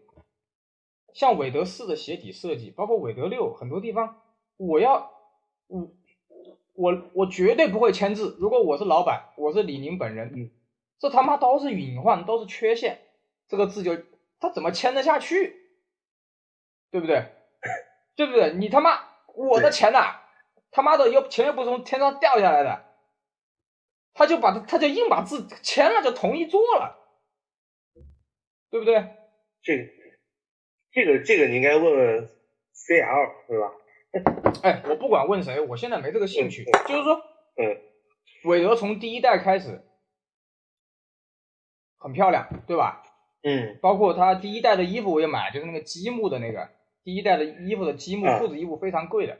[1.14, 4.20] 像韦德四的鞋底设计，包括韦德六，很多地方
[4.56, 5.12] 我要，
[5.68, 5.92] 我
[6.72, 8.36] 我我绝对不会签字。
[8.40, 10.50] 如果我是老板，我是李宁本人，嗯，
[10.98, 13.00] 这他妈都是隐患，都是缺陷，
[13.46, 13.96] 这个字就
[14.40, 15.54] 他怎么签得下去？
[16.90, 17.26] 对不对？
[18.16, 18.54] 对不对？
[18.54, 18.98] 你他妈
[19.36, 20.21] 我的钱呐、
[20.72, 22.84] 他妈的又钱又不是从天上掉下来的，
[24.14, 26.98] 他就把他他就硬把字签了，就同意做了，
[28.70, 28.94] 对不对？
[29.62, 29.84] 这个
[30.90, 32.28] 这个这个你应该问问
[32.74, 33.72] CL 对吧？
[34.64, 36.64] 哎，我不管问谁，我现在没这个兴趣。
[36.64, 37.14] 就是说，
[37.56, 37.80] 嗯，
[38.44, 39.82] 韦德从第一代开始
[41.98, 43.04] 很漂亮，对吧？
[43.44, 46.70] 嗯包括他第一代的衣服我也买了，就是那个积木的那个
[47.02, 49.38] 第一代的衣服的积木啊裤子衣服非常贵的，啊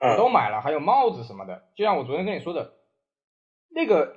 [0.00, 1.68] 我都买了，还有帽子什么的。
[1.74, 2.74] 就像我昨天跟你说的，
[3.68, 4.16] 那个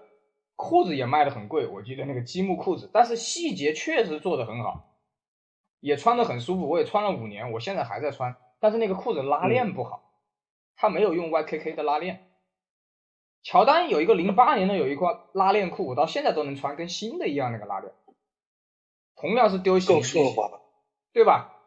[0.56, 4.96] 裤子也卖的很贵，我记得那个积木裤子，但是细节确实做的很好，
[5.80, 8.36] 也穿的很舒服，我也穿了五年，我现在还在穿。
[8.60, 10.14] 但是那个裤子拉链不好，
[10.76, 12.28] 它没有用 YKK 的拉链。
[13.42, 17.92] 乔丹有一个零八年的有一块拉链裤，我到现在都能穿，跟新的一样那个拉链，
[19.16, 20.62] 同样是丢洗衣更机洗顺滑。
[21.14, 21.58] 对吧？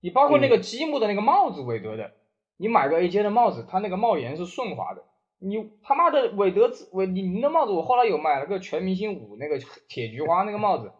[0.00, 2.12] 你包括那嗯个积木的那个帽子，韦德的，
[2.60, 5.02] 你买个 AJ 的帽子，它那个帽檐是顺滑的。
[5.38, 9.58] 你他妈的韦德韦李宁的帽子，我后来有买了个全明星五那个
[9.88, 10.92] 铁菊花那个帽子，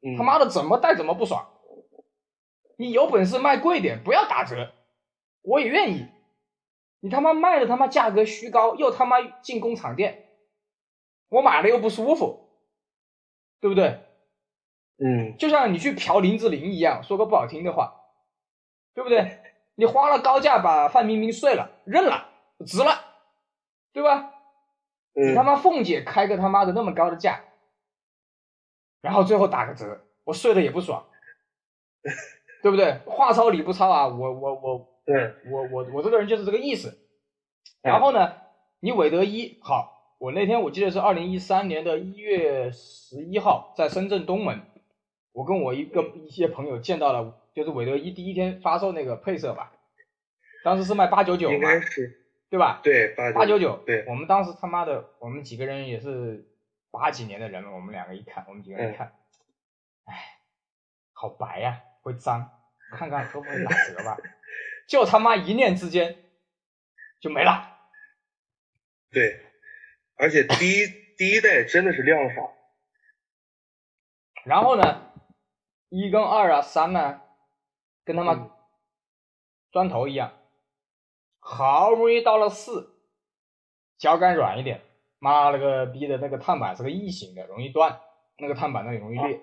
[0.00, 1.46] 嗯，他妈的怎么戴怎么不爽。
[2.78, 4.72] 你有本事卖贵点，不要打折，
[5.42, 6.06] 我也愿意。
[7.00, 10.30] 你他妈卖的他妈价格虚高，又他妈进工厂店，
[11.28, 12.48] 我买了又不舒服，
[13.60, 14.00] 对不对？
[14.96, 18.00] 嗯就像你去嫖林志玲一样，说个不好听的话，
[18.94, 19.43] 对不对？
[19.76, 22.28] 你花了高价把范冰冰睡了，认了，
[22.66, 23.04] 值了，
[23.92, 24.32] 对吧？
[25.14, 27.44] 你嗯他妈凤姐开个他妈的那么高的价，
[29.00, 31.06] 然后最后打个折，我睡了也不爽，
[32.62, 32.98] 对不对？
[33.06, 36.98] 话糙理不糙啊，我我我对，我我我这个人就是这个意思。
[37.82, 38.34] 然后呢，
[38.80, 44.62] 你韦德一好，我那天我记得是二零一三年的一月十一号，在深圳东门，
[45.32, 49.72] 我跟我一个一些朋友见到了，就是韦德一第一天发售那个配色吧，
[50.64, 52.80] 当时是卖八九九应嘛，该是对吧？
[52.82, 56.46] 对八八九九，对我们当时他妈的，我们几个人也是
[56.90, 59.14] 八几年的人了，我们两个一看，我们几个人一看，
[60.04, 60.38] 哎，
[61.12, 62.50] 好白呀、会脏，
[62.90, 64.16] 看看会不会打折吧，
[64.88, 66.16] 就他妈一念之间
[67.20, 67.70] 就没了。
[69.10, 69.40] 对，
[70.16, 70.86] 而且第一
[71.16, 72.52] 第一代真的是量少。
[74.44, 75.12] 然后呢，
[75.88, 77.22] 一跟二啊、三呢，
[78.04, 78.50] 跟他妈嗯
[79.72, 80.32] 砖头一样，
[81.40, 82.94] 好不容易到了四，
[83.98, 84.82] 脚感软一点，
[85.18, 88.00] 妈了个逼的，那个碳板是个异形的，容易断，
[88.38, 89.40] 那个碳板那里容易裂。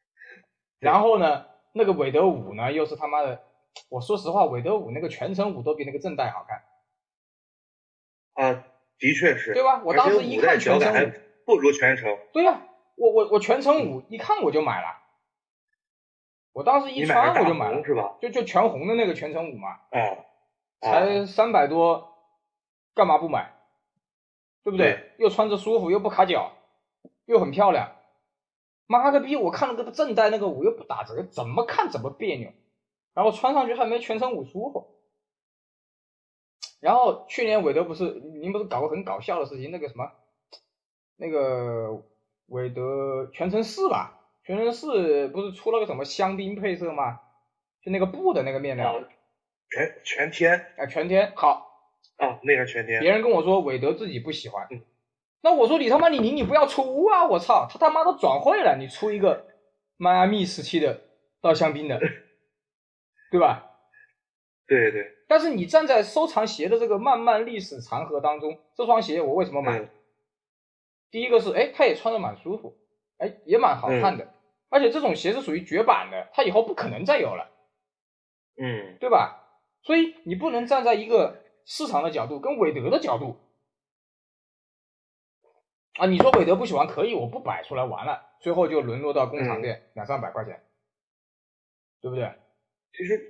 [0.78, 3.42] 然后呢，那个韦德五呢，又是他妈的，
[3.88, 6.62] 我说实话，韦德五那个全程五都比那个正代好看，
[8.34, 8.64] 啊，
[8.98, 9.82] 的确是，对吧？
[9.82, 11.12] 我当时一看全程五，
[11.46, 12.16] 不如全程。
[12.32, 14.86] 对呀、我我我全程五一看我就买了，
[16.56, 18.16] 我当时一穿我就买了，是吧？
[18.18, 20.00] 就就全红的那个全程五嘛，啊，
[20.80, 22.16] 啊才三百多，
[22.94, 23.52] 干嘛不买？
[24.62, 25.12] 对不对？
[25.18, 26.52] 又穿着舒服，又不卡脚，
[27.26, 27.92] 又很漂亮。
[28.86, 29.36] 妈个逼！
[29.36, 32.50] 我看了个正代那个五又不打折，怎么看怎么别扭，
[33.12, 34.96] 然后穿上去还没全程五舒服。
[36.80, 38.04] 然后去年韦德不是
[38.40, 40.10] 您不是搞个很搞笑的事情，那个什么，
[41.16, 42.02] 那个
[42.46, 44.15] 韦德全程四吧，
[44.46, 47.20] 全程四不是出了个什么香槟配色吗？
[47.82, 49.08] 就那个布的那个面料，啊
[49.68, 51.68] 全全天啊，全天好，
[52.16, 54.80] 啊，那个全天别人跟我说韦德自己不喜欢嗯，
[55.40, 57.26] 那我说你他妈李宁你不要出啊！
[57.26, 59.48] 我操，他他妈都转会了，你出一个
[59.96, 61.00] 迈阿密时期的
[61.40, 61.98] 到香槟的，
[63.32, 63.72] 对吧？
[64.68, 69.80] 对对，但是你站在收藏鞋的这个漫漫历史长河当中，这双鞋我为什么买？
[69.80, 69.88] 嗯
[71.08, 72.76] 第一个是，哎，它也穿着蛮舒服，
[73.18, 74.34] 哎，也蛮好看的，
[74.68, 77.50] 而且这种鞋是属于绝版的，它以后不可能再有了，
[78.60, 79.42] 嗯对吧？
[79.82, 83.38] 所以你不能站在一个市场的角度，跟韦德的角度
[85.94, 90.62] 啊，你说韦德不喜欢可以，我不摆出来完了，最后就沦落到工厂店、两三百块钱，
[92.02, 92.32] 对不对？
[92.92, 93.20] 其实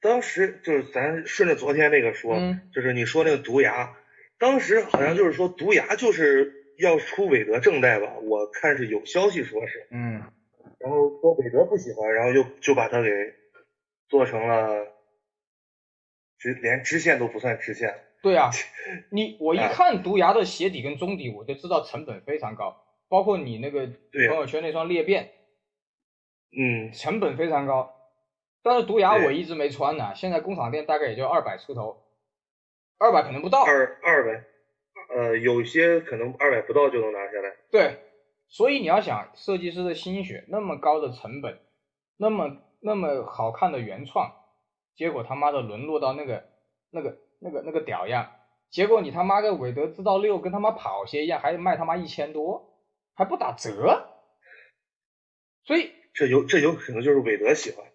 [0.00, 3.96] 当时就是咱顺着昨天那个说，嗯就是你说那个毒牙，
[4.38, 10.22] 当时好像就是说毒牙就是要出韦德正代吧，我看是有消息说是，嗯，
[10.78, 13.08] 然后说韦德不喜欢，然后又就把它给
[14.08, 14.86] 做成了
[16.38, 18.50] 直连支线都不算支线，对啊，
[19.10, 25.32] 你我一啊看毒牙的鞋底跟中底，我就知道成本非常高，包括你那个对朋友圈那双裂变，
[26.56, 27.94] 嗯成本非常高。
[28.62, 32.02] 但是毒牙我一直没穿呢，现在工厂店大概也就二百出头，
[32.98, 33.64] 二百可能不到。
[33.64, 34.44] 二二百，
[35.14, 37.96] 呃有些可能二百不到就能拿下来，对，
[38.48, 41.58] 所以你要想设计师的心血，那么高的成本，
[42.16, 44.32] 那么那么好看的原创，
[44.96, 46.44] 结果他妈的沦落到那个
[46.90, 48.32] 那个那个那个屌样，
[48.70, 52.74] 结果你他妈个韦德知道六跟他妈跑鞋一样，还卖他妈一千多，
[53.14, 54.08] 还不打折，
[55.64, 57.86] 所以这有这有可能就是韦德喜欢，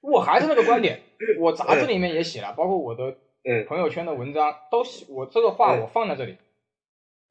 [0.00, 1.00] 我还是那个观点，
[1.40, 6.36] 我杂志里面也写了，包括我的嗯朋友圈的文章都写，我这个话嗯我放在这里。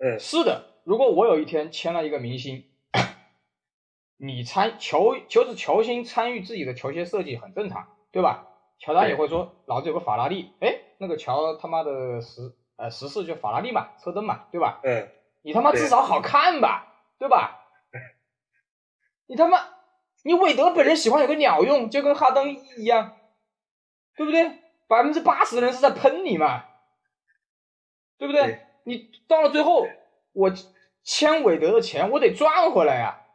[0.03, 2.65] 嗯是的，如果我有一天签了一个明星，
[4.17, 8.47] 你参球就是球星参与自己的球鞋设计很正常，对吧？
[8.79, 14.79] 乔丹也会说，老子有个法拉利，哎，那个乔他妈的十呃十四就法拉利嘛，车灯嘛，对吧？
[14.83, 15.09] 嗯
[15.43, 17.59] 你他妈至少好看吧，对吧？
[19.27, 19.59] 你他妈，
[20.23, 23.17] 你韦德本人喜欢有个鸟用，就跟哈登一样，
[24.15, 24.59] 对不对？
[24.87, 26.65] 百分之八十的人是在喷你嘛，
[28.17, 28.41] 对不对？
[28.43, 29.87] 对你到了最后，
[30.33, 30.51] 我
[31.03, 33.25] 签韦德的钱我得赚回来呀，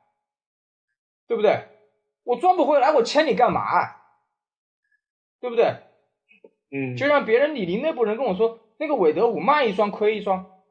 [1.27, 1.69] 对不对？
[2.25, 3.63] 我赚不回来，我签你干嘛？
[5.41, 5.77] 对不对？
[6.73, 10.63] 嗯，就像别人李宁内部人跟我说，那个韦德五卖一双亏一双，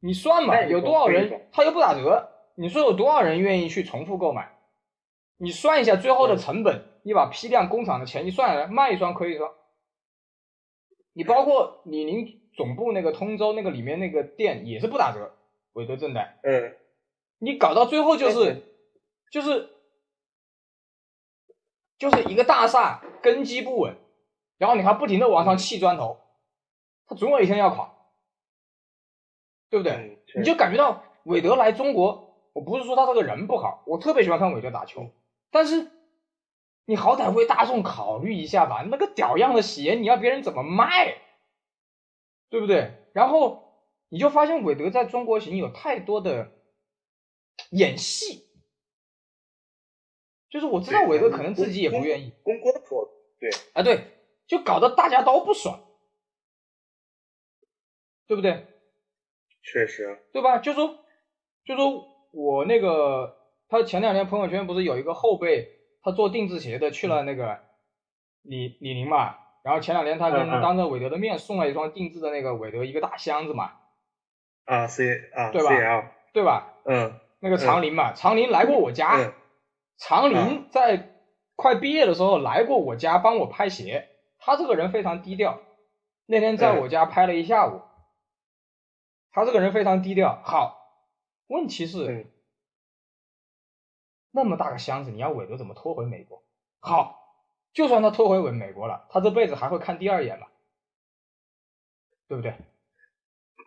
[0.00, 4.58] 你算嘛，有多少人他又不打折，你说有多少人愿意去重复购买？
[5.38, 9.50] 你算一下最后的成本，你把批量工厂的钱一算下来，卖一双亏一双。
[11.14, 15.34] 你包括李宁总部那个通州那个里面那个店也是不打折，
[15.72, 16.74] 韦德正代，嗯。
[17.38, 18.62] 你搞到最后就是
[19.30, 19.68] 就是
[21.98, 23.96] 就是一个大厦根基不稳，
[24.56, 26.20] 然后你还不停的往上砌砖头，
[27.06, 27.92] 它总有一天要垮，
[29.68, 29.92] 对不对？
[29.92, 35.10] 嗯，你就感觉到韦德来中国，我不是说他这个人不好，我特别喜欢看韦德打球，
[35.50, 35.90] 但是
[36.86, 41.16] 你好歹为大众考虑一下吧，那个屌样的鞋你要别人怎么卖，
[42.54, 42.92] 对不对？
[43.12, 46.52] 然后你就发现韦德在中国行有太多的
[47.72, 48.46] 演戏，
[50.48, 54.06] 就是我知道韦德可能自己也不愿意公关做的，对，啊，对，
[54.46, 55.84] 就搞得大家都不爽，
[58.28, 58.68] 对不对？
[59.60, 60.58] 确实，对吧？
[60.58, 61.04] 就说，
[61.64, 63.36] 就说我那个，
[63.66, 67.64] 他前两天朋友圈不是有一个后辈，他做定制鞋的去了那个
[68.42, 73.72] 李李宁嘛，然后前两天他跟当着韦德的面送了一双定制的那个韦德一个大箱子嘛，
[74.66, 76.04] 啊，C 啊对吧，CL，
[76.34, 76.74] 对吧？
[76.84, 77.18] 嗯？
[77.40, 79.32] 那个长林嘛，长林来过我家，嗯。
[79.96, 81.14] 长林在
[81.56, 85.60] 快毕业的时候来过我家帮我拍鞋，他这个人非常低调，
[86.26, 87.80] 那天在我家拍了一下午，
[89.32, 90.42] 他这个人非常低调。
[90.44, 90.78] 好，
[91.46, 92.30] 问题是、嗯。
[94.30, 96.42] 那么大个箱子，你要韦德怎么拖回美国？
[96.80, 97.23] 好，
[97.74, 100.46] 就算他拖回美国了，他这辈子还会看第二眼吗？
[102.28, 102.54] 对不对？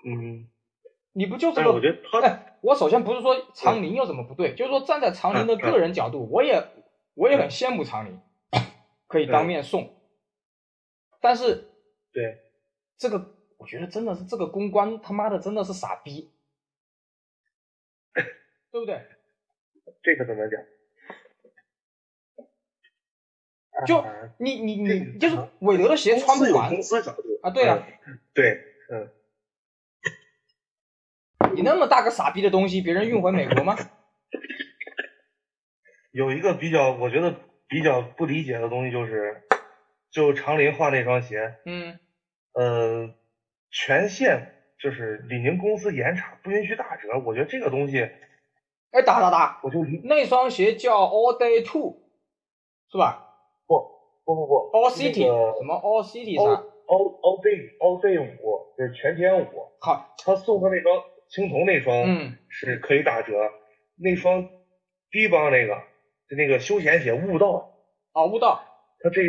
[0.06, 0.50] 嗯，
[1.12, 1.82] 你不就是我个？
[1.82, 6.68] 觉得他，哎，我首先不是说长林有什么不对，就是说站在长林的个人角度，我也
[7.14, 8.20] 我也很羡慕常宁，
[9.08, 9.94] 可以当面送。
[11.20, 11.70] 但是，
[12.14, 12.40] 对
[12.98, 16.32] 这个，我觉得真的是这个公关他妈的真的是傻逼，
[18.72, 19.06] 对不对？
[20.02, 20.62] 这个怎么讲？
[23.86, 24.04] 就
[24.38, 27.86] 你你你就是韦德的鞋穿不完公司角度啊，对啊，
[28.34, 28.60] 对，
[28.92, 29.12] 嗯，
[31.54, 33.76] 你那么大个傻逼的东西，别人运回美国吗？
[36.12, 37.36] 有一个比较，我觉得
[37.68, 39.44] 比较不理解的东西就是，
[40.12, 42.00] 就长林画那双鞋，嗯，
[42.54, 43.14] 呃，
[43.70, 47.20] 全线就是李宁公司严查，不允许打折。
[47.24, 48.10] 我觉得这个东西，
[48.90, 52.02] 哎，打打打，我就那双鞋叫 All Day Two，
[52.92, 53.27] 是吧？
[54.28, 59.46] 不不不不，All City 什么 All City 啥？All All Day All Day 五就是全天五。
[59.80, 63.32] 好，他送他那双青铜那双，嗯，是可以打折。
[63.98, 64.50] 那双
[65.10, 65.76] 低帮那个，
[66.30, 67.72] 就那个休闲鞋悟道。
[68.12, 68.62] 啊，悟道。
[69.00, 69.22] 他这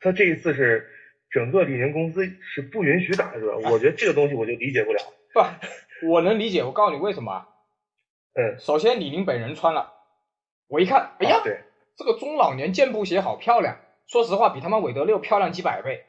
[0.00, 0.84] 他这一次是
[1.30, 5.00] 整个李宁公司是不允许打折，我觉得这个东西我就理解不了。
[5.32, 6.64] 不，我能理解。
[6.64, 7.46] 我告诉你为什么。
[8.34, 8.58] 嗯。
[8.58, 9.92] 首先，李宁本人穿了，
[10.66, 11.40] 我一看，哎呀。
[11.44, 11.60] 对。
[11.96, 13.76] 这个中老年健步鞋好漂亮，
[14.10, 16.04] 说实话比他妈韦德六漂亮几百倍。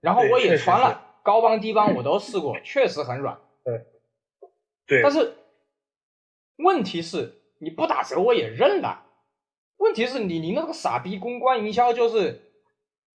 [0.00, 3.40] 然后我也穿了，高帮低帮我都试过，确实很软。
[3.62, 3.86] 对，
[4.84, 5.00] 对。
[5.00, 5.36] 但是
[6.56, 9.06] 问题是你不打折我也认了。
[9.76, 12.52] 问题是你你那个傻逼公关营销就是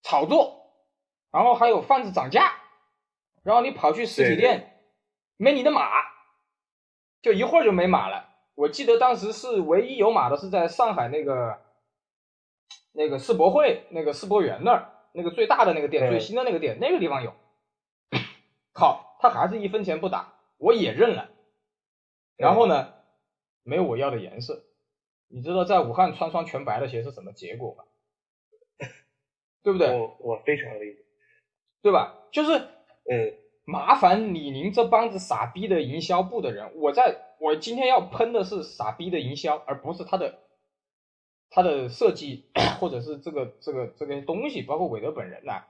[0.02, 0.72] 炒作，
[1.30, 2.54] 然后还有贩子涨价，
[3.44, 4.82] 然后你跑去实体店
[5.36, 5.90] 没你的码，
[7.22, 8.30] 就一会儿就没码了。
[8.56, 11.60] 我记得当时是唯一有码的，是在上海那个
[12.98, 17.32] 那个世博会那个世博园那儿，那个最大的那个店，最新的那个店，那个地方有。
[18.74, 21.30] 靠，他还是一分钱不打，我也认了。
[22.36, 22.96] 然后呢，
[23.62, 24.64] 没有我要的颜色。
[25.28, 27.84] 你知道在武汉穿双全白的鞋是什么结果吗？
[29.62, 29.96] 对不对？
[29.96, 31.00] 我我非常理解，
[31.84, 32.18] 对吧？
[32.32, 33.34] 就是嗯。
[33.70, 40.40] 麻烦李宁这帮子傻逼的营销部的人，我在我今天要喷的是傻逼的营销，而不是他的
[41.58, 42.46] 他的设计
[42.80, 45.64] 或者是这个这个这个东西，包括韦德本人呐。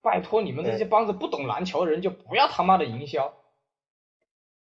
[0.00, 3.34] 拜托你们这些帮子不懂篮球的人就不要他妈的营销，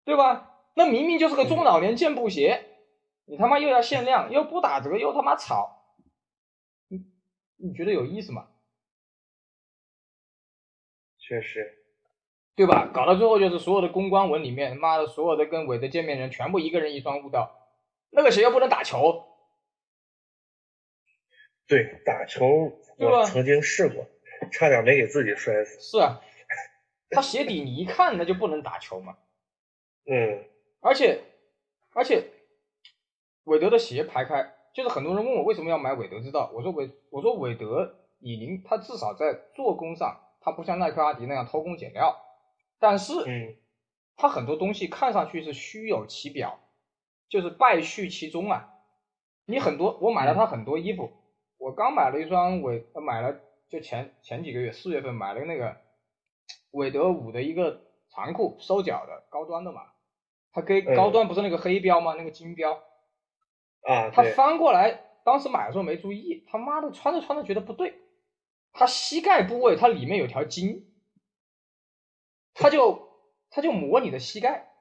[0.04, 0.58] 对吧？
[0.74, 2.66] 那明明就是个中老年健步鞋，
[3.24, 5.82] 你他妈又要限量，又不打折，又他妈炒，
[6.86, 7.04] 你
[7.56, 8.46] 你觉得有意思吗？
[11.18, 11.78] 确实。
[12.54, 12.90] 对吧？
[12.92, 17.50] 搞到最后就是所有的公关文里面，妈的，所有的跟韦德见面人全部一个人一双悟道，
[18.10, 19.24] 那个鞋又不能打球。
[21.70, 24.04] 对，打球我曾经试过，
[24.50, 25.78] 差点没给自己摔死。
[25.80, 26.20] 是啊，
[27.10, 29.16] 他鞋底你一看那就不能打球嘛。
[30.10, 30.44] 嗯。
[30.80, 31.22] 而且
[31.92, 32.24] 而且，
[33.44, 42.20] 韦德的鞋排开，就是很多人问我为什么要买韦德之道，我说韦我说韦德李宁，他至少在做工上，他不像耐克阿迪那样偷工减料。
[42.78, 43.56] 但是，嗯，
[44.16, 46.58] 它很多东西看上去是虚有其表，
[47.28, 48.74] 就是败絮其中啊。
[49.44, 51.12] 你很多，我买了他很多衣服，
[51.60, 53.38] 我刚买了一双韦，买了
[53.68, 55.76] 就前前几个月四月份买了那个
[56.70, 59.82] 韦德五的一个长裤，收脚的高端的嘛。
[60.52, 62.14] 它给高端不是那个黑标吗？
[62.16, 62.72] 那个金标
[63.82, 64.10] 啊。
[64.10, 67.94] 它翻过来，当时买的时候没注意，他妈的穿着穿着觉得不对，
[68.72, 70.86] 它膝盖部位它里面有条筋。
[72.54, 73.10] 他就
[73.50, 74.72] 他就磨你的膝盖，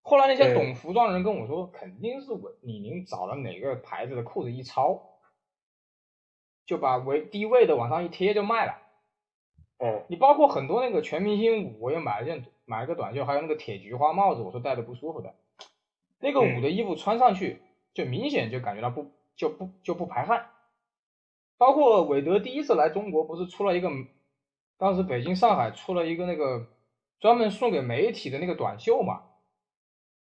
[0.00, 5.15] 后来那些懂服装的人跟我说，肯定是我李宁找了哪个牌子的裤子一抄，
[6.66, 8.76] 就把为低位的往上一贴就卖了。
[9.78, 15.34] 嗯，你包括很多那个全明星五，我也买了件买了个短袖，还有那个铁菊花帽子，我说戴着不舒服的。
[16.18, 17.62] 那个五的衣服穿上去
[17.94, 20.50] 就明显就感觉到不就不就不排汗。
[21.56, 23.88] 包括韦德第一次来中国，不是出了一个，
[24.76, 26.66] 当时北京上海出了一个那个。
[27.18, 29.22] 专门送给媒体的那个短袖嘛，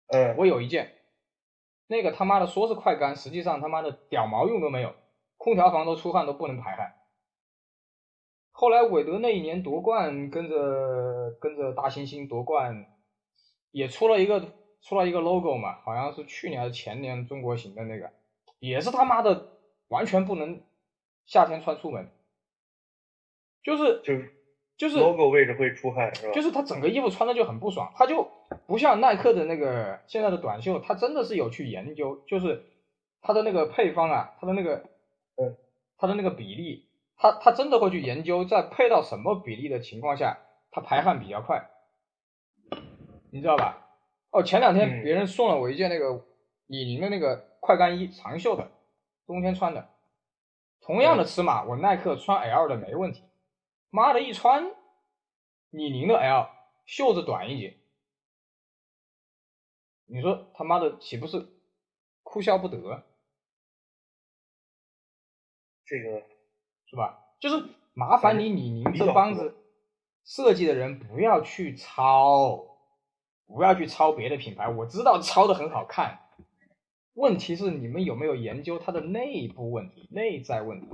[0.06, 0.94] 嗯，我有一件，
[1.88, 4.94] 那个他妈的说是快干，实际上他妈的屌毛用都没有，
[5.48, 6.94] 空调房都出汗都不能排汗。
[8.52, 12.86] 后来韦德那一年夺冠，跟着跟着大猩猩夺冠，
[13.70, 18.10] 也出了一个出了一个 logo 嘛，好像是去年还是前年中国行的那个，
[18.58, 19.48] 也是他妈的
[19.88, 20.60] 完全不能
[21.26, 22.08] 夏天穿出门，
[23.62, 24.34] 就是就是。
[24.78, 26.32] 就是 logo 位置会出汗是吧？
[26.32, 28.28] 就是他整个衣服穿的就很不爽，他就
[28.68, 32.64] 不像耐克的那个现在的短袖，他真的是有去研究，就是
[33.20, 34.88] 他的那个配方啊，他的那个
[35.40, 35.56] 嗯，
[35.96, 40.38] 他的那个比例，他他真的会去研究，在配到什么比例的情况下，
[40.70, 41.70] 它排汗比较快，
[43.30, 43.86] 你知道吧？
[44.30, 46.26] 哦，前两天别人送了我一件那个
[46.66, 48.70] 李宁的那个快干衣，长袖的，
[49.26, 49.88] 冬天穿的，
[50.80, 53.22] 同样的尺码，我耐克穿 L 的没问题，
[53.90, 54.70] 妈的一穿
[55.70, 56.50] 李宁的 L
[56.84, 57.78] 袖子短一截，
[60.06, 61.46] 你说他妈的岂不是
[62.22, 63.04] 哭笑不得？
[65.88, 66.22] 这个
[66.84, 67.24] 是吧？
[67.40, 67.64] 就是
[67.94, 69.56] 麻烦你李宁这帮子
[70.24, 72.78] 设计的人不要去抄，
[73.46, 74.68] 不要去抄别的品牌。
[74.68, 76.18] 我知道抄的很好看，
[77.14, 80.88] 问题是你们有没有研究它的内部问题、内在问题？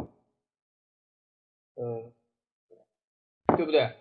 [1.74, 2.12] 呃，
[3.56, 3.96] 对不对？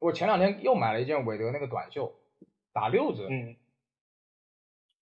[0.00, 2.14] 我前两天又买了一件韦德那个短袖，
[2.74, 3.26] 打六折。
[3.30, 3.56] 嗯，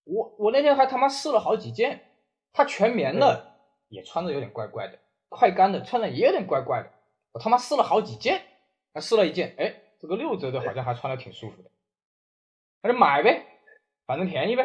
[0.04, 2.08] 我我那天还他妈试了好几件，
[2.52, 3.51] 它全棉的。
[3.92, 6.90] 也穿着有点怪怪的，快干的穿着也有点怪怪的。
[7.32, 8.42] 我他妈试了好几件，
[8.94, 11.70] 还试了一件，哎，这个六折的好像还穿的挺舒服的，
[12.82, 13.44] 那就买呗，
[14.06, 14.64] 反正便宜呗。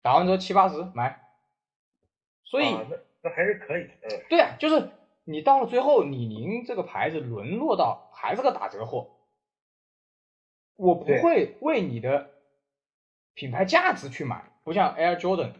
[0.00, 1.28] 打完折七八十买。
[2.44, 3.90] 所以那那还是可以。
[4.02, 4.24] 嗯。
[4.30, 4.90] 对啊，就是
[5.24, 9.10] 你到了最后，李宁这个牌子沦落到还是个打折货，
[10.76, 12.30] 我不会为你的
[13.34, 15.52] 品牌价值去买，不像 Air Jordan。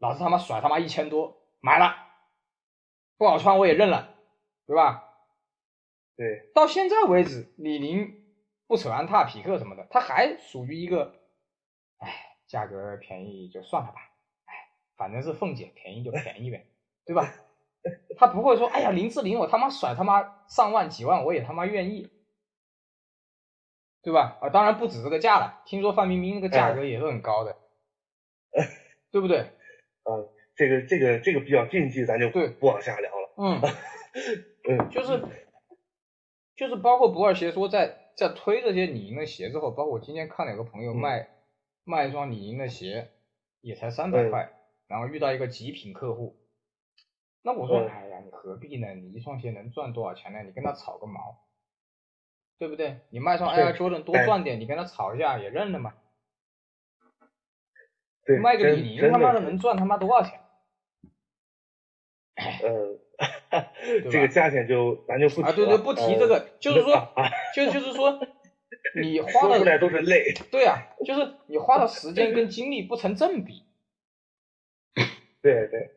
[0.00, 1.94] 老子他妈甩他妈一千多买了，
[3.16, 4.16] 不好穿我也认了，
[4.66, 5.06] 对吧？
[6.16, 8.24] 对，到现在为止，李宁
[8.66, 11.14] 不扯安踏、匹克什么的，它还属于一个，
[11.98, 14.00] 哎，价格便宜就算了吧，
[14.46, 14.54] 哎，
[14.96, 16.66] 反正是凤姐便宜就便宜呗，
[17.04, 17.32] 对吧？
[18.18, 22.10] 他不会说，哎呀，林志玲我他妈甩他妈上万几万我也他妈愿意，
[24.02, 24.38] 对吧？
[24.40, 27.56] 啊，当然不止这个价了，听说范冰冰那个价格也是很高的，
[29.12, 29.52] 对不对？
[30.04, 33.34] 嗯，这个这个这个比较禁忌，咱就对不往下聊了。
[33.36, 33.60] 嗯
[34.68, 35.22] 嗯，就是
[36.56, 41.28] 就是包括不二鞋说在在推这些李宁的鞋之后，包括我今天看了有个朋友卖
[41.84, 43.10] 卖一双李宁的鞋，
[43.60, 44.52] 也才三百块，
[44.88, 46.36] 然后遇到一个极品客户，
[47.42, 48.94] 那我说哎呀，你何必呢？
[48.94, 50.42] 你一双鞋能赚多少钱呢？
[50.42, 51.38] 你跟他吵个毛，
[52.58, 52.98] 对不对？
[53.08, 55.94] 你卖双 Air Jordan 多赚点，你跟他吵一下也认了嘛。
[58.40, 60.40] 卖个李宁他妈的能赚他妈多少钱？
[62.62, 62.98] 呃，
[64.10, 67.12] 这个价钱就咱就不啊，对对，不提这个，就是说，
[67.54, 68.18] 就就是说，
[69.00, 70.32] 你花的出来都是泪。
[70.50, 73.64] 对啊，就是你花的时间跟精力不成正比。
[75.42, 75.90] 对对，